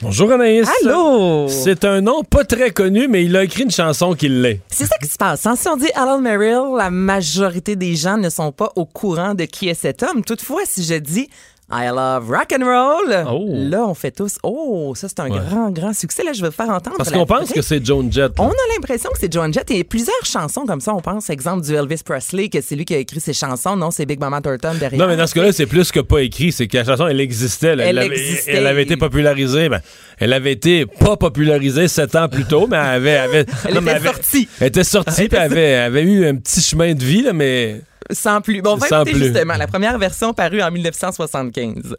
[0.00, 0.68] Bonjour Anaïs.
[0.84, 1.48] Allô?
[1.48, 4.60] C'est un nom pas très connu, mais il a écrit une chanson qui l'est.
[4.68, 5.44] C'est ça qui se passe.
[5.46, 5.56] Hein?
[5.56, 9.46] Si on dit Alan Merrill, la majorité des gens ne sont pas au courant de
[9.46, 10.22] qui est cet homme.
[10.22, 11.28] Toutefois, si je dis
[11.76, 13.24] I love rock and roll.
[13.28, 13.46] Oh.
[13.50, 14.36] Là, on fait tous.
[14.44, 16.22] Oh, ça c'est un grand, grand succès.
[16.22, 16.96] Là, je vais faire entendre.
[16.96, 18.32] Parce qu'on pense que c'est Joan Jett.
[18.38, 19.66] On a l'impression que c'est Joan Jett.
[19.70, 20.94] Il y a plusieurs chansons comme ça.
[20.94, 23.76] On pense, exemple, du Elvis Presley, que c'est lui qui a écrit ses chansons.
[23.76, 25.00] Non, c'est Big Mama Thornton derrière.
[25.00, 26.52] Non, mais dans ce cas-là, c'est plus que pas écrit.
[26.52, 27.68] C'est que la chanson, elle existait.
[27.68, 29.68] Elle, Elle avait, elle avait été popularisée.
[29.68, 29.80] Ben,
[30.18, 33.16] elle avait été pas popularisée sept ans plus tôt, mais elle avait.
[33.16, 34.48] avait- Elle non, mais était sortie.
[34.60, 37.80] Elle était sortie, puis elle avait, avait eu un petit chemin de vie, là, mais.
[38.10, 38.62] Sans plus.
[38.62, 39.24] Bon, on va Sans écouter plus.
[39.32, 41.96] justement la première version parue en 1975.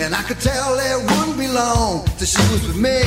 [0.00, 3.00] And I could tell it wouldn't be long till she was with me.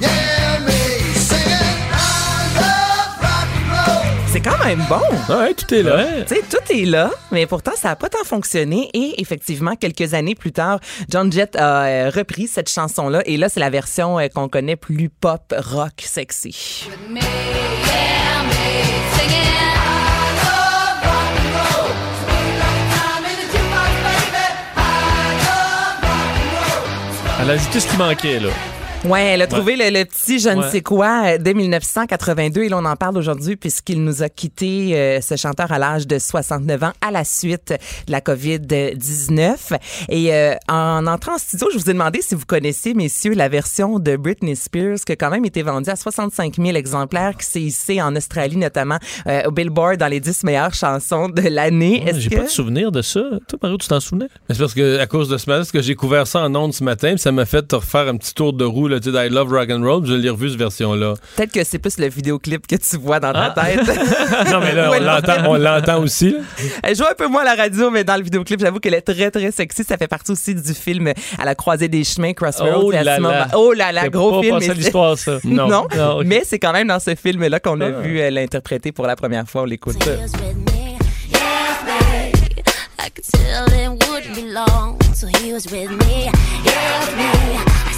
[0.00, 0.70] Yeah, me
[1.14, 1.50] singing
[1.90, 4.32] I love rock and roll.
[4.32, 5.00] C'est quand même bon.
[5.34, 6.22] Ouais, tout est là.
[6.26, 8.88] Tu sais, tout est là, mais pourtant, ça n'a pas tant fonctionné.
[8.94, 10.78] Et effectivement, quelques années plus tard,
[11.08, 13.22] John Jett a euh, repris cette chanson-là.
[13.26, 16.88] Et là, c'est la version euh, qu'on connaît plus pop, rock, sexy.
[27.48, 28.50] Elle a ajouté ce qui manquait, là?
[29.04, 30.70] Ouais, elle a trouvé le, le petit je ne Ouais.
[30.70, 34.98] sais quoi euh, dès 1982 et là on en parle aujourd'hui puisqu'il nous a quitté
[34.98, 37.72] euh, ce chanteur à l'âge de 69 ans à la suite
[38.06, 39.78] de la COVID-19
[40.08, 43.48] et euh, en entrant en studio, je vous ai demandé si vous connaissiez messieurs la
[43.48, 47.46] version de Britney Spears qui a quand même été vendue à 65 000 exemplaires qui
[47.46, 52.02] s'est hissée en Australie notamment euh, au Billboard dans les 10 meilleures chansons de l'année.
[52.04, 53.20] Ouais, J'ai que pas de souvenir de ça.
[53.48, 54.26] Toi, Mario, tu t'en souvenais?
[54.50, 56.74] C'est parce que à cause de ce matin, parce que j'ai couvert ça en ondes
[56.74, 59.26] ce matin, ça m'a fait te refaire un petit tour de roue, là, tu sais,
[59.26, 61.14] I Love Rock and Roll, je l'ai revu cette version-là.
[61.36, 63.64] peut-être que c'est plus le vidéoclip que tu vois dans ta Ah.
[63.64, 63.80] tête.
[64.50, 66.30] Non, mais là, on l'entend, on l'entend aussi.
[66.32, 66.38] là.
[66.82, 69.00] Elle joue un peu moins à la radio, mais dans le vidéoclip, j'avoue qu'elle est
[69.02, 69.84] très, très sexy.
[69.84, 72.82] Ça fait partie aussi du film À la croisée des chemins, Crossroads.
[72.84, 73.20] Oh là ce là.
[73.20, 74.58] moment- Oh là là, gros pas film.
[74.60, 75.38] mais l'histoire, ça.
[75.40, 75.86] c'est- Non, Non,
[76.18, 76.24] ok.
[76.26, 77.90] mais c'est quand même dans ce film-là qu'on a Ah.
[78.00, 79.62] vu euh, l'interpréter pour la première fois.
[79.62, 79.96] On l'écoute.
[83.00, 86.24] I could tell it wouldn't be long till he was with me.
[86.64, 87.97] Yeah, with me.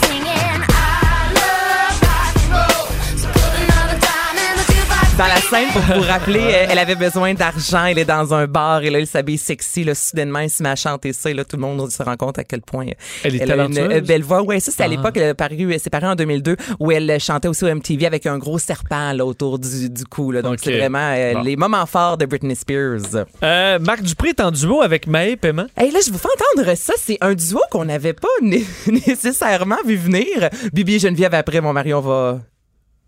[5.21, 7.85] Dans la scène, pour vous rappeler, euh, elle avait besoin d'argent.
[7.85, 9.85] Elle est dans un bar et là, elle s'habille sexy.
[9.85, 11.29] Là, soudainement, elle se met à chanter ça.
[11.31, 12.87] Et là, tout le monde se rend compte à quel point
[13.23, 14.41] Elle est a une euh, belle voix.
[14.43, 14.89] Ouais, ça, c'est à Ah.
[14.89, 18.25] l'époque, elle a paru, c'est paru en 2002, où elle chantait aussi au MTV avec
[18.25, 20.31] un gros serpent là, autour du, du cou.
[20.33, 20.41] Là.
[20.41, 21.43] Donc, c'est vraiment euh, Bon.
[21.43, 23.27] les moments forts de Britney Spears.
[23.43, 25.66] Euh, Marc Dupré est en duo avec Maë Paiement.
[25.77, 26.95] Hey, là, je vous fais entendre ça.
[26.97, 30.49] C'est un duo qu'on n'avait pas né- nécessairement vu venir.
[30.73, 32.39] Bibi et Geneviève, après, mon mari, on va.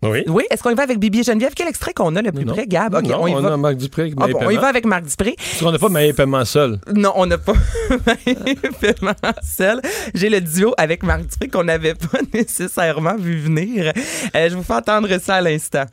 [0.03, 0.23] Oui.
[0.27, 1.53] Oui, est-ce qu'on y va avec Bibi et Geneviève?
[1.55, 2.53] Quel extrait qu'on a le plus Non.
[2.53, 2.93] près, Gab?
[3.05, 3.53] Non, on y va.
[3.53, 4.61] a Marc Dupré avec Ah bon, on y Paiement.
[4.61, 5.35] va avec Marc Dupré.
[5.37, 6.79] Parce qu'on n'a pas Maë Paiement seul.
[6.93, 7.53] Non, on n'a pas
[8.81, 9.81] vraiment seul.
[10.13, 13.91] J'ai le duo avec Marc Dupré qu'on n'avait pas nécessairement vu venir.
[14.35, 15.85] Euh, je vous fais entendre ça à l'instant.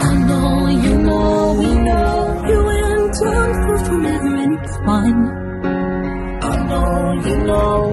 [0.00, 0.68] I know,
[7.26, 7.87] you know,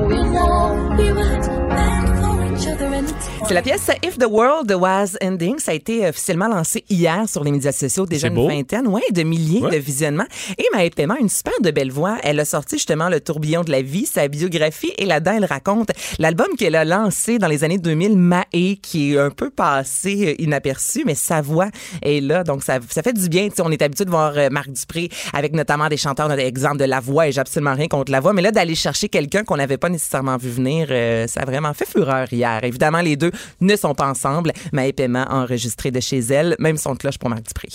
[3.47, 5.59] C'est la pièce If the World Was Ending.
[5.59, 8.07] Ça a été officiellement lancé hier sur les médias sociaux.
[8.07, 9.69] Déjà une vingtaine, ouais, de milliers Ouais.
[9.71, 10.25] de visionnements.
[10.57, 12.17] Et Maë Paiement, une super de belle voix.
[12.23, 14.91] Elle a sorti justement Le tourbillon de la vie, sa biographie.
[14.97, 19.19] Et là-dedans, elle raconte l'album qu'elle a lancé dans les années 2000, Maë, qui est
[19.19, 21.67] un peu passé euh, inaperçu, mais sa voix
[22.01, 22.43] est là.
[22.43, 23.47] Donc, ça, ça fait du bien.
[23.49, 26.41] Tu sais, on est habitué de voir euh, Marc Dupré avec notamment des chanteurs, notre
[26.41, 27.27] exemple de la voix.
[27.27, 28.33] Et j'ai absolument rien contre la voix.
[28.33, 31.73] Mais là, d'aller chercher quelqu'un qu'on n'avait pas nécessairement vu venir, euh, ça a vraiment
[31.75, 32.59] fait fureur hier.
[32.63, 34.51] Évidemment, les deux ne sont pas ensemble.
[34.73, 37.67] Maë Paiement a enregistré de chez elle, même son cloche pour Marc Dupré.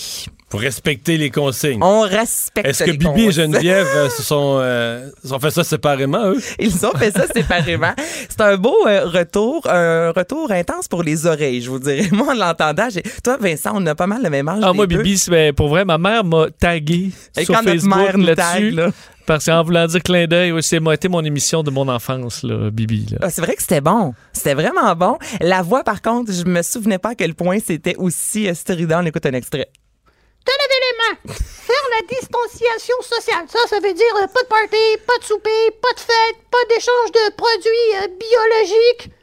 [0.51, 1.79] Faut respecter les consignes.
[1.81, 3.31] On respecte Est-ce que les Bibi et.
[3.33, 6.41] Geneviève euh, se sont, euh, se sont fait ça séparément, eux?
[6.59, 7.93] Ils ont fait ça séparément.
[8.29, 12.09] C'est un beau euh, retour, un retour intense pour les oreilles, je vous dirais.
[12.13, 12.89] Moi, en l'entendant,
[13.23, 14.61] toi, Vincent, on a pas mal le même âge.
[14.65, 14.97] Ah, moi, deux.
[14.97, 18.19] Bibi, c'est- ben, pour vrai, ma mère m'a tagué Et sur quand notre Facebook mère
[18.19, 18.45] nous là-dessus.
[18.53, 18.89] tague, là.
[19.31, 22.43] Parce qu'en voulant dire clin d'œil, oui, c'est moi, été mon émission de mon enfance,
[22.43, 23.07] là, Bibi.
[23.13, 23.19] Là.
[23.23, 24.13] Ah, c'est vrai que c'était bon.
[24.33, 25.19] C'était vraiment bon.
[25.41, 29.03] La voix, par contre, je me souvenais pas à quel point c'était aussi euh, strident.
[29.05, 29.71] On écoute un extrait.
[30.45, 31.35] Te laver les mains.
[31.39, 33.45] Faire la distanciation sociale.
[33.47, 36.65] Ça, ça veut dire euh, pas de party, pas de souper, pas de fête, pas
[36.69, 39.15] d'échange de produits euh, biologiques.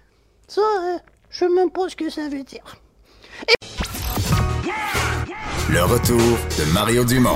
[0.48, 0.98] Ça, euh,
[1.32, 2.78] je sais même pas ce que ça veut dire.
[5.70, 7.36] Le retour de Mario Dumont.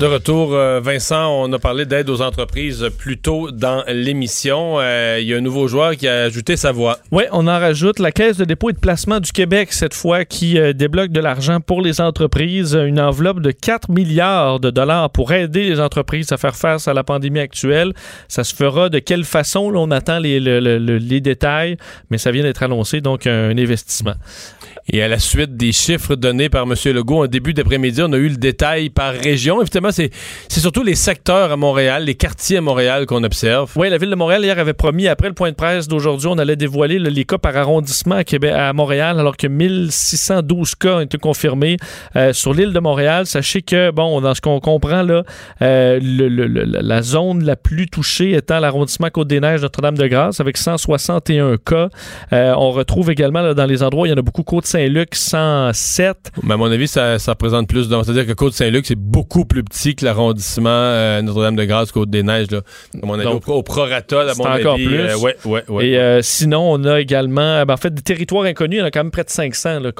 [0.00, 4.76] De retour, euh, Vincent, on a parlé d'aide aux entreprises plus tôt dans l'émission.
[4.78, 6.98] Euh, Il y a un nouveau joueur qui a ajouté sa voix.
[7.10, 7.98] Oui, on en rajoute.
[7.98, 11.18] La Caisse de dépôt et de placement du Québec, cette fois, qui euh, débloque de
[11.18, 16.30] l'argent pour les entreprises, une enveloppe de 4 milliards de dollars pour aider les entreprises
[16.30, 17.92] à faire face à la pandémie actuelle.
[18.28, 19.72] Ça se fera de quelle façon?
[19.74, 21.76] On attend les, le- le- le- les détails,
[22.10, 24.14] mais ça vient d'être annoncé, donc un, investissement.
[24.90, 26.74] Et à la suite des chiffres donnés par M.
[26.94, 29.60] Legault en début d'après-midi, on a eu le détail par région.
[29.60, 30.08] Évidemment, c'est
[30.48, 33.70] c'est surtout les secteurs à Montréal, les quartiers à Montréal qu'on observe.
[33.76, 36.38] Oui, la Ville de Montréal, hier, avait promis, après le point de presse d'aujourd'hui, on
[36.38, 40.96] allait dévoiler là, les cas par arrondissement à, Québec, à Montréal, alors que 1612 cas
[40.96, 41.76] ont été confirmés
[42.16, 43.26] euh, sur l'île de Montréal.
[43.26, 45.22] Sachez que, bon, dans ce qu'on comprend, là,
[45.60, 51.56] euh, le- le- le- la zone la plus touchée étant l'arrondissement Côte-des-Neiges, Notre-Dame-de-Grâce, avec 161
[51.58, 51.88] cas.
[52.32, 54.44] Euh, on retrouve également là, dans les endroits il y en a beaucoup,
[54.78, 56.16] Côte-Saint-Luc, 107.
[56.44, 57.88] Mais à mon avis, ça, ça représente plus.
[57.88, 62.50] C'est-à-dire que Côte-Saint-Luc, c'est beaucoup plus petit que l'arrondissement euh, Notre-Dame-de-Grâce, Côte-des-Neiges.
[62.50, 62.60] Là.
[63.02, 64.86] À mon avis, Donc, au, au prorata, à c'est mon encore avis.
[64.86, 64.98] plus.
[65.00, 65.86] euh, ouais, ouais, ouais.
[65.88, 68.76] Et euh, sinon, on a également, ben, en fait, des territoires inconnus.
[68.78, 69.90] Il y en a quand même près de 500 là,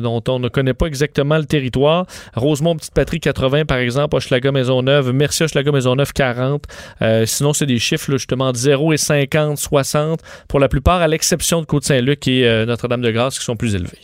[0.00, 2.06] dont on ne connaît pas exactement le territoire.
[2.36, 4.14] Rosemont, Petite Patrie, 80 par exemple.
[4.16, 5.12] Hochelaga, Maisonneuve.
[5.12, 6.64] Merci, Hochelaga, Maisonneuve, 40.
[7.02, 11.00] Euh, sinon, c'est des chiffres là, justement de 0 et 50, 60 pour la plupart,
[11.00, 13.98] à l'exception de Côte-Saint-Luc et euh, Notre-Dame-de-Grâce qui sont plus élevés.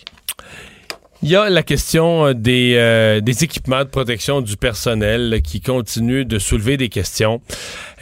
[1.27, 5.63] Il y a la question euh, des, euh, des équipements de protection du personnel qui
[5.63, 7.41] continue de soulever des questions.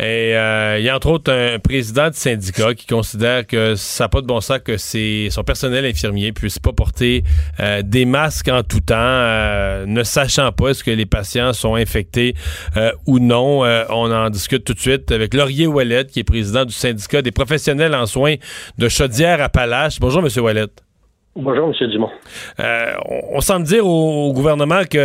[0.01, 4.05] Et euh, il y a entre autres un président de syndicat qui considère que ça
[4.05, 7.23] n'a pas de bon sens que ses- son personnel infirmier puisse pas porter
[7.61, 11.77] euh, des masques en tout temps, euh, ne sachant pas est-ce que les patients sont
[11.77, 12.35] infectés
[12.77, 13.61] euh, ou non.
[13.89, 17.31] On en discute tout de suite avec Laurier Ouellet, qui est président du syndicat des
[17.31, 18.35] professionnels en soins
[18.79, 20.01] de Chaudière-Appalaches.
[20.01, 20.67] Bonjour, Monsieur Ouellet.
[21.35, 21.89] Bonjour, M.
[21.89, 22.11] Dumont.
[22.61, 25.01] Euh, on, on semble dire au, au gouvernement qu'il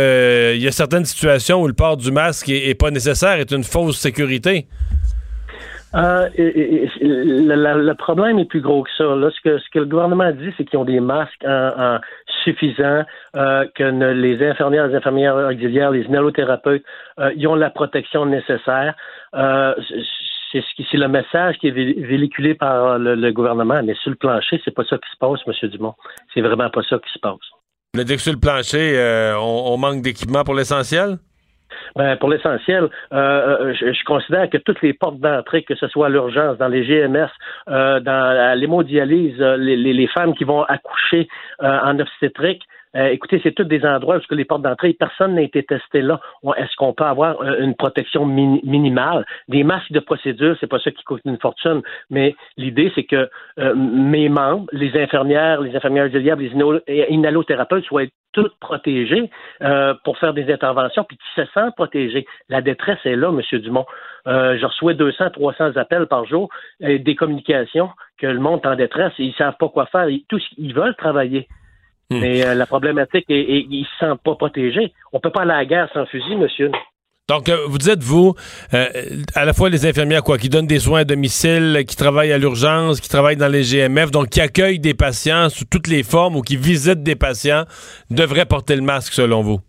[0.60, 3.64] y a certaines situations où le port du masque est, est pas nécessaire, est une
[3.64, 4.66] fausse sécurité.
[5.94, 9.04] Euh, et- et- et- le, problème est plus gros que ça.
[9.04, 11.98] Là, ce, que, ce que le gouvernement dit, c'est qu'ils ont des masques en, en
[12.44, 13.04] suffisants,
[13.36, 16.84] euh, que ne- les infirmières, les infirmières auxiliaires, les inhalothérapeutes,
[17.18, 18.94] euh, ils ont la protection nécessaire.
[20.52, 23.94] C'est ce qui- c'est le message qui est vé- véhiculé par le, le gouvernement, mais
[23.94, 25.68] sur le plancher, c'est pas ça qui se passe, M.
[25.70, 25.94] Dumont.
[26.32, 27.36] C'est vraiment pas ça qui se passe.
[27.94, 31.18] Le dit que sur le plancher, euh, on, on manque d'équipement pour l'essentiel?
[31.96, 35.86] Ben, pour l'essentiel, euh, euh, je, je considère que toutes les portes d'entrée, que ce
[35.88, 37.28] soit à l'urgence, dans les GMS,
[37.68, 41.28] euh, dans l'hémodialyse, les, les- les femmes qui vont accoucher
[41.62, 42.62] euh, en obstétrique,
[42.96, 46.20] euh, écoutez, c'est tous des endroits où les portes d'entrée, personne n'a été testé là.
[46.56, 49.24] Est-ce qu'on peut avoir euh, une protection mini- minimale?
[49.48, 53.28] Des masques de procédure, c'est pas ça qui coûte une fortune, mais l'idée, c'est que
[53.58, 59.30] euh, mes membres, les infirmières, les infirmières auxiliaires, les inhalo- inhalothérapeutes soient toutes protégées
[59.62, 62.26] euh, pour faire des interventions, puis qui se sentent protégés.
[62.48, 63.60] La détresse est là, M.
[63.60, 63.86] Dumont.
[64.26, 66.50] Je reçois 200, 300 appels par jour,
[66.82, 70.08] euh, des communications que le monde est en détresse, et ils savent pas quoi faire.
[70.10, 71.48] Ils, tous, ils veulent travailler.
[72.10, 74.92] Mais euh, la problématique est, est- ils se sentent pas protégés.
[75.12, 76.70] On peut pas aller à la guerre sans fusil, monsieur.
[77.28, 78.34] Donc, euh, vous dites, vous,
[78.72, 78.86] euh,
[79.34, 82.38] à la fois les infirmières, quoi, qui donnent des soins à domicile, qui travaillent à
[82.38, 86.36] l'urgence, qui travaillent dans les GMF, donc qui accueillent des patients sous toutes les formes
[86.36, 87.64] ou qui visitent des patients,
[88.10, 89.60] devraient porter le masque, selon vous?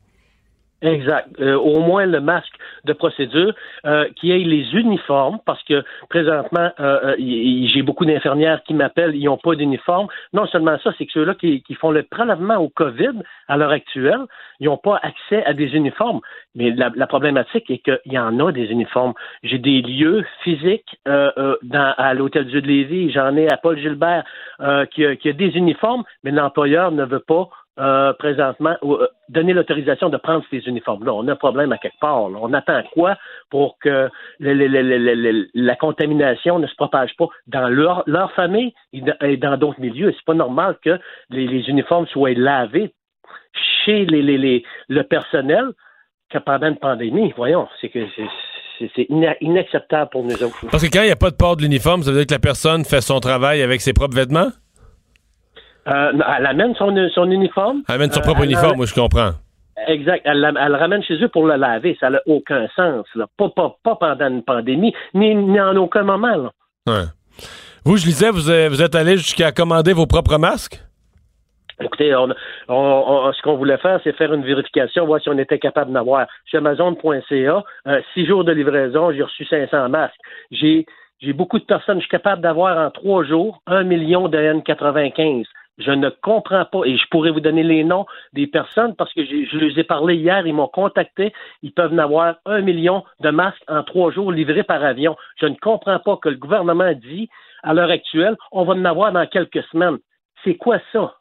[0.81, 1.27] Exact.
[1.41, 2.53] Euh, au moins le masque
[2.85, 3.53] de procédure,
[3.85, 9.15] euh, qui ait les uniformes, parce que présentement, euh, euh, j'ai beaucoup d'infirmières qui m'appellent,
[9.15, 10.07] ils n'ont pas d'uniforme.
[10.31, 13.71] Non seulement ça, c'est que ceux-là qui, qui font le prélèvement au COVID à l'heure
[13.71, 14.21] actuelle,
[14.61, 16.21] ils n'ont pas accès à des uniformes.
[16.55, 19.13] Mais la, la problématique est qu'il y en a des uniformes.
[19.43, 23.57] J'ai des lieux physiques euh, euh, dans, à l'Hôtel Dieu de Lévis, j'en ai à
[23.57, 24.23] Paul Gilbert
[24.91, 27.49] qui, qui a des uniformes, mais l'employeur ne veut pas
[27.79, 31.13] euh, présentement euh, donner l'autorisation de prendre ces uniformes-là.
[31.13, 32.29] On a un problème à quelque part.
[32.29, 32.37] là.
[32.41, 33.17] On attend quoi
[33.49, 34.09] pour que
[34.39, 40.11] la contamination ne se propage pas dans leur, leur famille et dans- d'autres milieux?
[40.15, 40.99] C'est pas normal que
[41.29, 42.93] les, uniformes soient lavés
[43.85, 45.65] chez les, les- le personnel
[46.31, 47.33] que pendant une pandémie.
[47.35, 48.23] Voyons, c'est que c'est-
[48.77, 50.65] c'est c'est ina- inacceptable pour nous autres.
[50.71, 52.33] Parce que quand il n'y a pas de port de l'uniforme, ça veut dire que
[52.33, 54.49] la personne fait son travail avec ses propres vêtements?
[55.91, 57.83] Euh, elle amène son, son uniforme.
[57.89, 59.31] Elle amène son Euh, propre elle- uniforme, moi, je comprends.
[59.87, 60.21] Exact.
[60.25, 61.97] Elle, elle le ramène chez eux pour le laver.
[61.99, 63.05] Ça n'a aucun sens.
[63.15, 63.27] Là.
[63.37, 66.35] Pas, pas, pas pendant une pandémie, ni, ni en aucun moment.
[66.35, 66.51] Là.
[66.87, 67.05] Ouais.
[67.85, 70.79] Vous, je lisais, vous, êtes- vous êtes allé jusqu'à commander vos propres masques?
[71.81, 72.27] Écoutez, on,
[72.67, 75.93] on- on- ce qu'on voulait faire, c'est faire une vérification, voir si on était capable
[75.93, 76.27] d'en avoir.
[76.45, 80.13] Sur Amazon.ca, euh, six jours de livraison, j'ai reçu 500 masques.
[80.51, 80.85] J'ai
[81.21, 85.45] j'ai beaucoup de personnes, je suis capable d'avoir en trois jours un million de N95.
[85.79, 89.23] Je ne comprends pas, et je pourrais vous donner les noms des personnes parce que
[89.23, 93.29] je les ai parlé hier, ils m'ont contacté, ils peuvent en avoir un million de
[93.29, 95.15] masques en trois jours livrés par avion.
[95.39, 97.29] Je ne comprends pas que le gouvernement dit,
[97.63, 99.97] à l'heure actuelle, on va en avoir dans quelques semaines.
[100.43, 101.18] C'est quoi ça?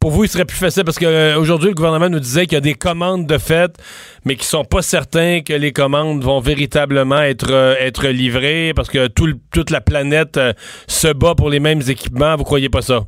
[0.00, 2.62] Pour vous, il serait plus facile parce qu'aujourd'hui, le gouvernement nous disait qu'il y a
[2.62, 3.70] des commandes de fait,
[4.24, 8.88] mais qui sont pas certains que les commandes vont véritablement être, euh, être livrées parce
[8.88, 10.52] que toute la planète euh,
[10.88, 12.34] se bat pour les mêmes équipements.
[12.36, 13.00] Vous croyez pas ça?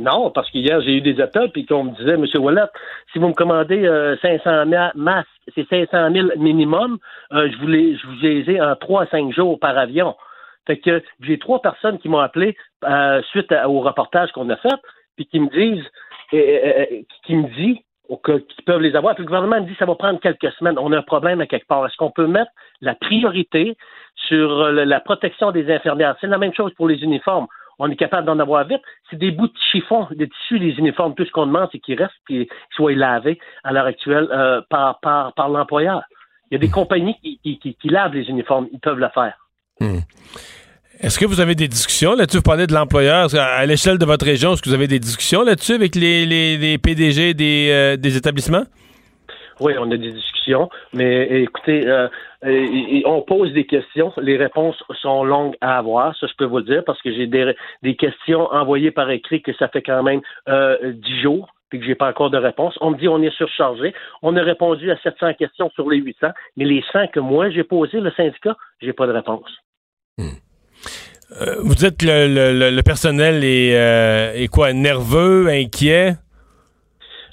[0.00, 2.24] Non, parce qu'hier, j'ai eu des appels, puis qu'on me disait, M.
[2.42, 2.66] Wallet,
[3.12, 6.98] si vous me commandez euh, 500 000 masques, c'est 500 000 minimum,
[7.32, 10.16] euh, je, vous les, ai en 3 à 5 jours par avion.
[10.66, 14.68] Fait que j'ai trois personnes qui m'ont appelé euh, suite au reportage qu'on a fait,
[15.16, 15.86] puis qui me disent,
[16.32, 17.84] euh, euh, euh, qui me dit
[18.24, 19.14] qu'ils peuvent les avoir.
[19.14, 20.78] Puis le gouvernement me dit ça va prendre quelques semaines.
[20.78, 21.86] On a un problème à quelque part.
[21.86, 22.50] Est-ce qu'on peut mettre
[22.80, 23.76] la priorité
[24.14, 26.16] sur la protection des infirmières?
[26.20, 27.46] C'est la même chose pour les uniformes.
[27.78, 28.82] On est capable d'en avoir vite.
[29.08, 31.14] C'est des bouts de chiffon, des tissus, les uniformes.
[31.14, 34.28] Tout ce qu'on demande, c'est qu'ils restent et qu'ils soient lavés à l'heure actuelle
[34.68, 36.02] par, l'employeur.
[36.50, 38.68] Il y a des compagnies qui lavent les uniformes.
[38.72, 39.38] Ils peuvent le faire.
[39.80, 40.00] Hmm.
[41.02, 42.36] Est-ce que vous avez des discussions là-dessus?
[42.36, 43.34] Vous parlez de l'employeur.
[43.34, 46.58] À l'échelle de votre région, est-ce que vous avez des discussions là-dessus avec les, les,
[46.58, 48.64] les PDG des, euh, des établissements?
[49.60, 52.08] Oui, on a des discussions, mais écoutez, euh,
[53.06, 54.12] on pose des questions.
[54.18, 57.26] Les réponses sont longues à avoir, ça je peux vous le dire, parce que j'ai
[57.26, 60.20] des, des questions envoyées par écrit que ça fait quand même
[60.50, 62.76] euh, dix jours puis que j'ai pas encore de réponse.
[62.82, 63.94] On me dit on est surchargé.
[64.22, 66.28] On a répondu à 700 questions sur les 800,
[66.58, 69.48] mais les 100 que moi j'ai posées, le syndicat, j'ai pas de réponse.
[71.40, 74.72] Euh, vous dites que le, le- le- le personnel est, euh, est quoi?
[74.72, 76.14] Nerveux, inquiet?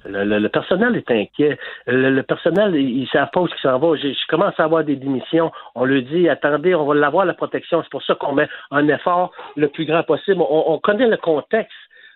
[0.06, 1.58] Le, le- le personnel est inquiet.
[1.88, 3.96] Le, le personnel, ils ne savent pas où il s'en va.
[3.98, 5.52] Je, je commence à avoir des démissions.
[5.76, 7.82] On leur dit, attendez, on va l'avoir, la protection.
[7.84, 10.42] C'est pour ça qu'on met un effort le plus grand possible.
[10.42, 11.74] On, on connaît le contexte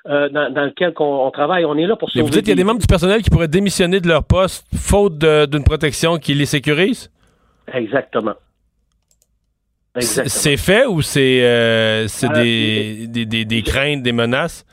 [0.08, 1.66] euh, dans, dans lequel on, on travaille.
[1.66, 3.22] On est là pour Mais vous sauver dites qu'il y a des membres du personnel
[3.24, 7.12] qui pourraient démissionner de leur poste faute d'une protection qui les sécurise?
[7.74, 8.36] Exactement.
[10.00, 14.66] C'est fait ou c'est euh, Euh, des, des, des- des craintes, des menaces?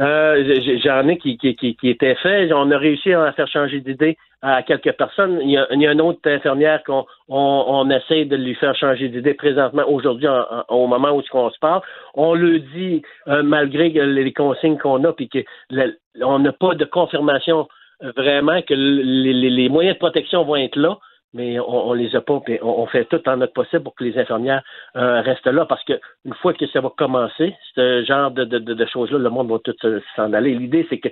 [0.00, 2.52] Euh, J'en ai qui, qui, qui, qui étaient faits.
[2.52, 5.40] On a réussi à faire changer d'idée à quelques personnes.
[5.42, 8.54] Il y a, il y a une autre infirmière qu'on on, on essaie de lui
[8.54, 10.28] faire changer d'idée présentement, aujourd'hui,
[10.68, 11.82] au moment où on se parle.
[12.14, 15.38] On le dit euh, malgré les consignes qu'on a, puis que
[15.70, 17.68] le- on n'a pas de confirmation
[18.16, 20.96] vraiment que les, les- les moyens de protection vont être là.
[21.34, 24.62] Mais on, les a pas, on, fait tout en notre possible pour que les infirmières
[24.96, 25.92] euh, restent là, parce que
[26.24, 30.00] une fois que ça va commencer, ce genre de, choses-là, le monde va tout se-
[30.16, 30.54] s'en aller.
[30.54, 31.08] L'idée, c'est que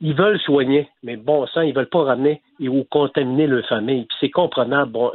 [0.00, 4.06] ils veulent soigner, mais bon sang, ils veulent pas ramener ou contaminer leur famille.
[4.06, 4.90] Puis c'est comprenable.
[4.90, 5.12] Bon,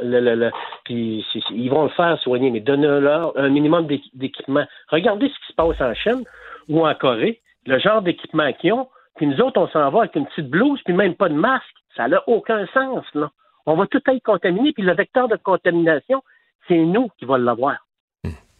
[0.84, 4.64] puis ils vont le faire soigner, mais donnez-leur un minimum d'équ- d'équipement.
[4.88, 6.22] Regardez ce qui se passe en Chine
[6.68, 8.88] ou en Corée, le genre d'équipement qu'ils ont.
[9.16, 11.64] Puis nous autres, on s'en va avec une petite blouse, puis même pas de masque.
[11.96, 13.30] Ça n'a aucun sens, là.
[13.70, 16.22] On va tout être contaminé, puis le vecteur de contamination,
[16.66, 17.76] c'est nous qui va l'avoir,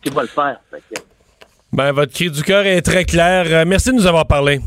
[0.03, 0.61] qui va le faire.
[0.71, 1.01] Fait que-
[1.73, 3.47] Ben, votre cri du cœur est très clair.
[3.47, 4.61] Euh, merci de nous avoir parlé.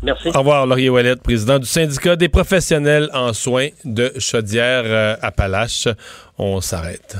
[0.00, 0.28] Merci.
[0.28, 5.88] Au revoir, Laurier Wallet, président du syndicat des professionnels en soins de Chaudière-Appalaches.
[6.38, 7.16] On s'arrête.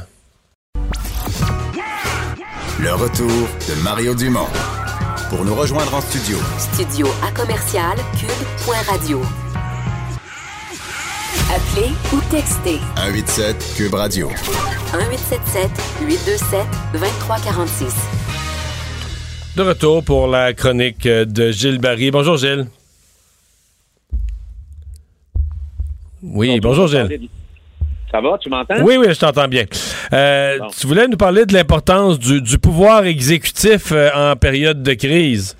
[2.80, 3.26] Le retour
[3.68, 4.46] de Mario Dumont.
[5.28, 9.20] Pour nous rejoindre en studio, Studio à commercial cube.radio.
[11.50, 14.28] Appelez ou textez 187 Cube Radio.
[14.28, 15.70] 1877
[16.06, 17.94] 827 2346.
[19.56, 22.10] De retour pour la chronique de Gilles Barry.
[22.10, 22.66] Bonjour, Gilles.
[26.22, 27.28] Oui, bonjour, Gilles.
[28.10, 28.82] Ça va, tu m'entends?
[28.82, 29.64] Oui, oui, je t'entends bien.
[30.12, 30.68] Euh, Bon.
[30.78, 35.56] Tu voulais nous parler de l'importance du, du pouvoir exécutif euh, en période de crise.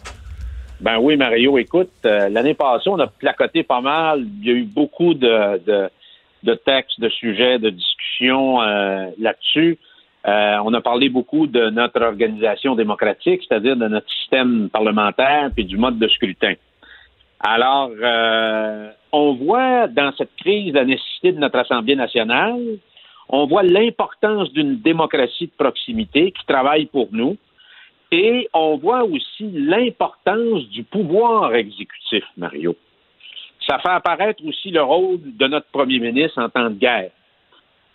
[0.80, 4.24] Ben oui, Mario, écoute, euh, l'année passée, on a placoté pas mal.
[4.40, 5.90] Il y a eu beaucoup de, de,
[6.44, 9.78] de textes, de sujets, de discussions euh, là-dessus.
[10.26, 15.64] Euh, on a parlé beaucoup de notre organisation démocratique, c'est-à-dire de notre système parlementaire puis
[15.64, 16.54] du mode de scrutin.
[17.40, 22.60] Alors, euh, on voit dans cette crise la nécessité de notre Assemblée nationale.
[23.28, 27.36] On voit l'importance d'une démocratie de proximité qui travaille pour nous.
[28.10, 32.74] Et on voit aussi l'importance du pouvoir exécutif, Mario.
[33.66, 37.10] Ça fait apparaître aussi le rôle de notre premier ministre en temps de guerre.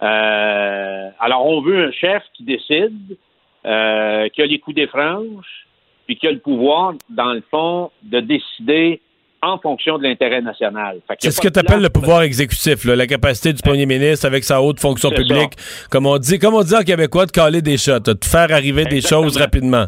[0.04, 3.18] Euh, alors, on veut un chef qui décide,
[3.66, 5.66] euh, qui a les coups des franges,
[6.06, 9.02] puis qui a le pouvoir, dans le fond, de décider
[9.44, 11.00] en fonction de l'intérêt national.
[11.20, 14.44] C'est ce que tu appelles le pouvoir exécutif, là, la capacité du premier ministre avec
[14.46, 15.54] sa haute fonction publique,
[15.90, 18.86] comme on dit, comme on dit en québécois, de caler des shots, de faire arriver
[18.86, 19.86] des choses rapidement.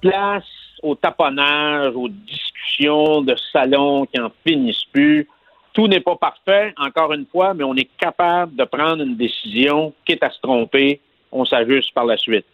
[0.00, 0.44] place
[0.82, 5.26] au taponnage, aux discussions de salon qui en finissent plus.
[5.72, 9.92] Tout n'est pas parfait, encore une fois, mais on est capable de prendre une décision,
[10.04, 11.00] quitte à se tromper,
[11.32, 12.46] on s'ajuste par la suite.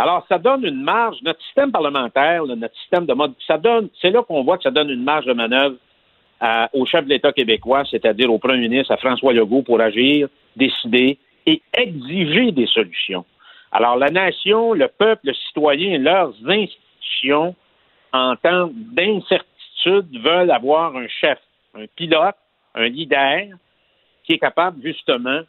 [0.00, 4.10] Alors, ça donne une marge, notre système parlementaire, notre système de mode, ça donne, c'est
[4.10, 5.74] là qu'on voit que ça donne une marge de manœuvre
[6.40, 10.28] à- au chef de l'État québécois, c'est-à-dire au premier ministre, à François Legault, pour agir,
[10.54, 13.24] décider et exiger des solutions.
[13.72, 17.56] Alors, la nation, le peuple, le citoyen, leurs institutions,
[18.12, 21.38] en temps d'incertitude, veulent avoir un chef,
[21.74, 22.36] un pilote,
[22.74, 23.48] un leader
[24.24, 25.40] qui est capable, justement,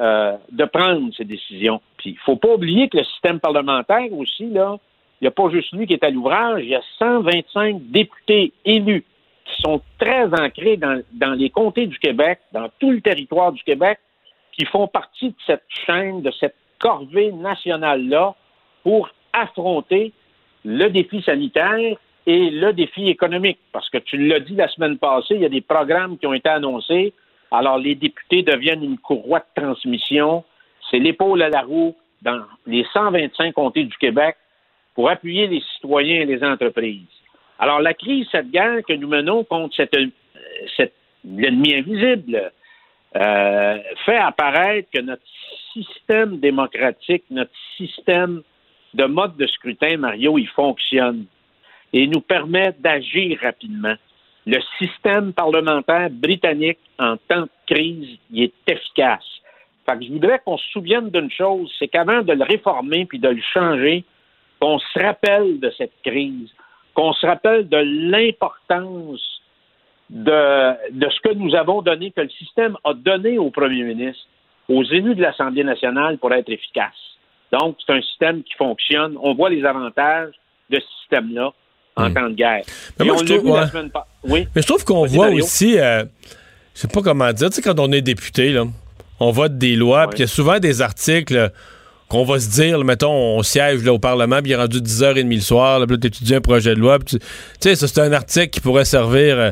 [0.00, 1.80] euh, de prendre ces décisions.
[1.96, 4.78] Puis, il faut pas oublier que le système parlementaire aussi, là,
[5.20, 8.52] il n'y a pas juste lui qui est à l'ouvrage, il y a 125 députés
[8.64, 9.04] élus
[9.44, 13.62] qui sont très ancrés dans, dans les comtés du Québec, dans tout le territoire du
[13.62, 13.98] Québec,
[14.52, 18.34] qui font partie de cette chaîne, de cette corvée nationale-là
[18.82, 20.12] pour affronter
[20.64, 21.96] le défi sanitaire
[22.26, 23.58] et le défi économique.
[23.72, 26.34] Parce que tu l'as dit la semaine passée, il y a des programmes qui ont
[26.34, 27.12] été annoncés.
[27.50, 30.44] Alors, les députés deviennent une courroie de transmission.
[30.90, 34.36] C'est l'épaule à la roue dans les 125 comtés du Québec
[34.94, 37.06] pour appuyer les citoyens et les entreprises.
[37.58, 40.06] Alors, la crise, cette guerre que nous menons contre cet, euh,
[40.76, 40.92] cet
[41.24, 42.52] l'ennemi invisible,
[43.16, 45.22] euh, fait apparaître que notre
[45.72, 48.42] système démocratique, notre système
[48.94, 51.26] de mode de scrutin, Mario, il fonctionne
[51.92, 53.94] et nous permet d'agir rapidement.
[54.50, 59.26] Le système parlementaire britannique, en temps de crise, est efficace.
[59.86, 63.28] Que je voudrais qu'on se souvienne d'une chose, c'est qu'avant de le réformer puis de
[63.28, 64.04] le changer,
[64.58, 66.48] qu'on se rappelle de cette crise,
[66.94, 69.20] qu'on se rappelle de l'importance
[70.08, 74.24] de, de ce que nous avons donné, que le système a donné au premier ministre,
[74.70, 77.18] aux élus de l'Assemblée nationale pour être efficace.
[77.52, 79.18] Donc, c'est un système qui fonctionne.
[79.20, 80.32] On voit les avantages
[80.70, 81.52] de ce système-là
[82.04, 82.62] en temps de guerre.
[82.98, 83.66] Mais Et moi, on je trouve- ouais.
[83.68, 83.90] semaine
[84.24, 84.48] Oui.
[84.54, 85.44] Mais je trouve qu'on voit Mario.
[85.44, 86.04] aussi, euh,
[86.74, 88.64] je sais pas comment dire, tu sais, quand on est député, là,
[89.20, 91.48] on vote des lois, puis il y a souvent des articles euh,
[92.08, 94.80] qu'on va se dire, là, mettons, on siège là, au Parlement, puis il est rendu
[94.80, 97.26] 10h30 le soir, là, puis là, t'étudies un projet de loi, puis tu tu
[97.60, 99.50] sais, ça, c'est un article qui pourrait servir euh,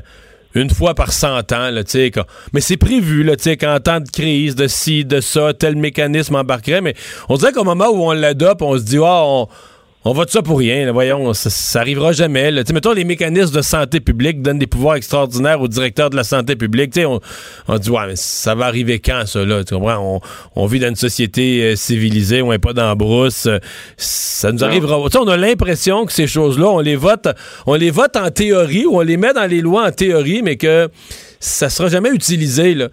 [0.54, 2.24] une fois par 100 ans, là, tu sais, quand-
[2.54, 5.76] mais c'est prévu, là, tu sais, qu'en temps de crise, de ci, de ça, tel
[5.76, 6.94] mécanisme embarquerait, mais
[7.28, 9.48] on dirait qu'au moment où on l'adopte, on se dit, ah, on...
[10.08, 12.52] On vote ça pour rien, là, voyons, ça, ça arrivera jamais.
[12.52, 12.62] Là.
[12.62, 16.16] Tu sais, Mettons, les mécanismes de santé publique donnent des pouvoirs extraordinaires au directeur de
[16.16, 16.92] la santé publique.
[16.92, 17.18] Tu sais, On,
[17.66, 19.64] on dit, ouais, mais ça va arriver quand, ça, là?
[19.64, 19.98] Tu comprends?
[19.98, 20.20] On,
[20.62, 23.46] on vit dans une société euh, civilisée, on n'est pas dans la brousse.
[23.46, 23.58] euh,
[23.96, 24.96] ça nous arrivera.
[25.06, 27.26] Tu sais, on a l'impression que ces choses-là, on les vote,
[27.66, 30.54] on les vote en théorie ou on les met dans les lois en théorie, mais
[30.54, 30.88] que
[31.40, 32.90] ça sera jamais utilisé, là.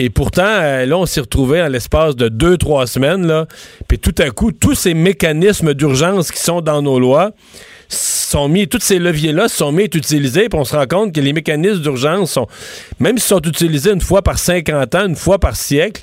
[0.00, 3.46] Et pourtant, euh, là, on s'est retrouvé en l'espace de deux, trois semaines, là.
[3.88, 7.32] Puis tout à coup, tous ces mécanismes d'urgence qui sont dans nos lois
[7.88, 11.20] sont mis, tous ces leviers-là sont mis être utilisés, puis on se rend compte que
[11.20, 12.46] les mécanismes d'urgence sont,
[13.00, 16.02] même s'ils sont utilisés une fois par 50 ans, une fois par siècle,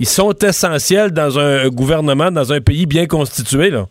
[0.00, 3.86] ils sont essentiels dans un gouvernement, dans un pays bien constitué, là.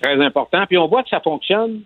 [0.00, 0.64] Très important.
[0.66, 1.80] Puis on voit que ça fonctionne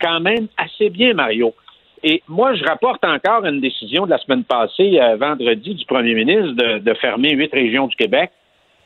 [0.00, 1.54] quand même assez bien, Mario.
[2.02, 6.14] Et moi, je rapporte encore une décision de la semaine passée, euh, vendredi, du premier
[6.14, 8.30] ministre de, de fermer huit régions du Québec,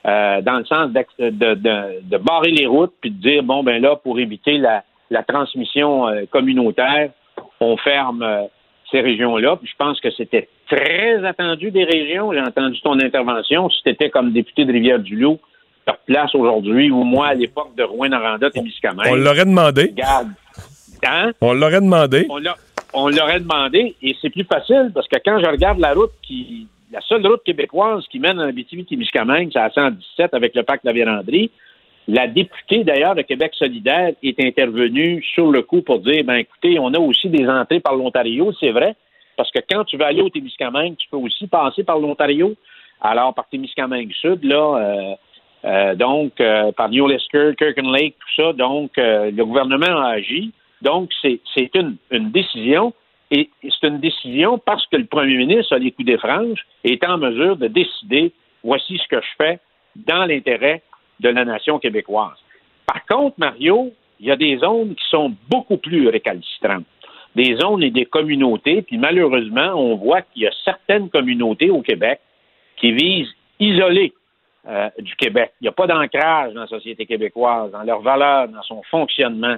[0.07, 3.81] euh, dans le sens de, de- de barrer les routes, puis de dire, bon, ben
[3.81, 7.11] là, pour éviter la, la transmission euh, communautaire,
[7.61, 8.27] on ferme
[8.91, 9.57] ces régions-là.
[9.57, 12.33] Puis je pense que c'était très attendu des régions.
[12.33, 13.71] J'ai entendu ton intervention.
[13.71, 15.39] Si tu étais comme député de Rivière-du-Loup,
[15.87, 19.07] sur place aujourd'hui, ou moi à l'époque de Rouen-Noranda, Témiscamingue.
[19.11, 19.93] On l'aurait demandé.
[21.05, 21.33] Hein?
[21.41, 22.27] On l'aurait demandé.
[22.31, 22.55] On l'a-
[22.95, 26.67] on l'aurait demandé et c'est plus facile parce que quand je regarde la route qui
[26.91, 30.91] la seule route québécoise qui mène en Abitibi-Témiscamingue, c'est à 117 avec le pacte de
[30.91, 31.51] la Vérandrie.
[32.07, 36.79] La députée d'ailleurs de Québec solidaire est intervenue sur le coup pour dire ben écoutez,
[36.79, 38.95] on a aussi des entrées par l'Ontario, c'est vrai,
[39.37, 42.55] parce que quand tu vas aller au Témiscamingue, tu peux aussi passer par l'Ontario.
[43.01, 45.15] Alors par Témiscamingue Sud là euh,
[45.65, 48.53] euh, donc, euh, par New Lesker, Kirken Lake, tout ça.
[48.53, 50.53] Donc, euh, le gouvernement a agi.
[50.83, 51.97] Donc, c'est une,
[52.31, 52.93] décision.
[53.31, 57.03] Et c'est une décision parce que le premier ministre a les coups des franges est
[57.07, 59.59] en mesure de décider voici ce que je fais
[59.97, 60.83] dans l'intérêt
[61.21, 62.37] de la nation québécoise.
[62.87, 66.85] Par contre, Mario, il y a des zones qui sont beaucoup plus récalcitrantes.
[67.35, 71.81] Des zones et des communautés, puis malheureusement, on voit qu'il y a certaines communautés au
[71.81, 72.21] Québec
[72.77, 74.13] qui visent isoler
[74.69, 75.53] euh, du Québec.
[75.61, 79.57] Il n'y a pas d'ancrage dans la société québécoise, dans leurs valeurs, dans son fonctionnement.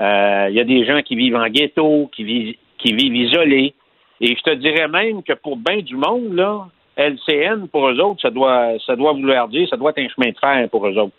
[0.00, 3.74] Euh, il y a des gens qui vivent en ghetto, qui vivent, qui vivent isolés.
[4.20, 8.22] Et je te dirais même que pour bien du monde, là, LCN, pour eux autres,
[8.22, 10.96] ça doit, ça doit vouloir dire, ça doit être un chemin de fer pour eux
[10.96, 11.14] autres.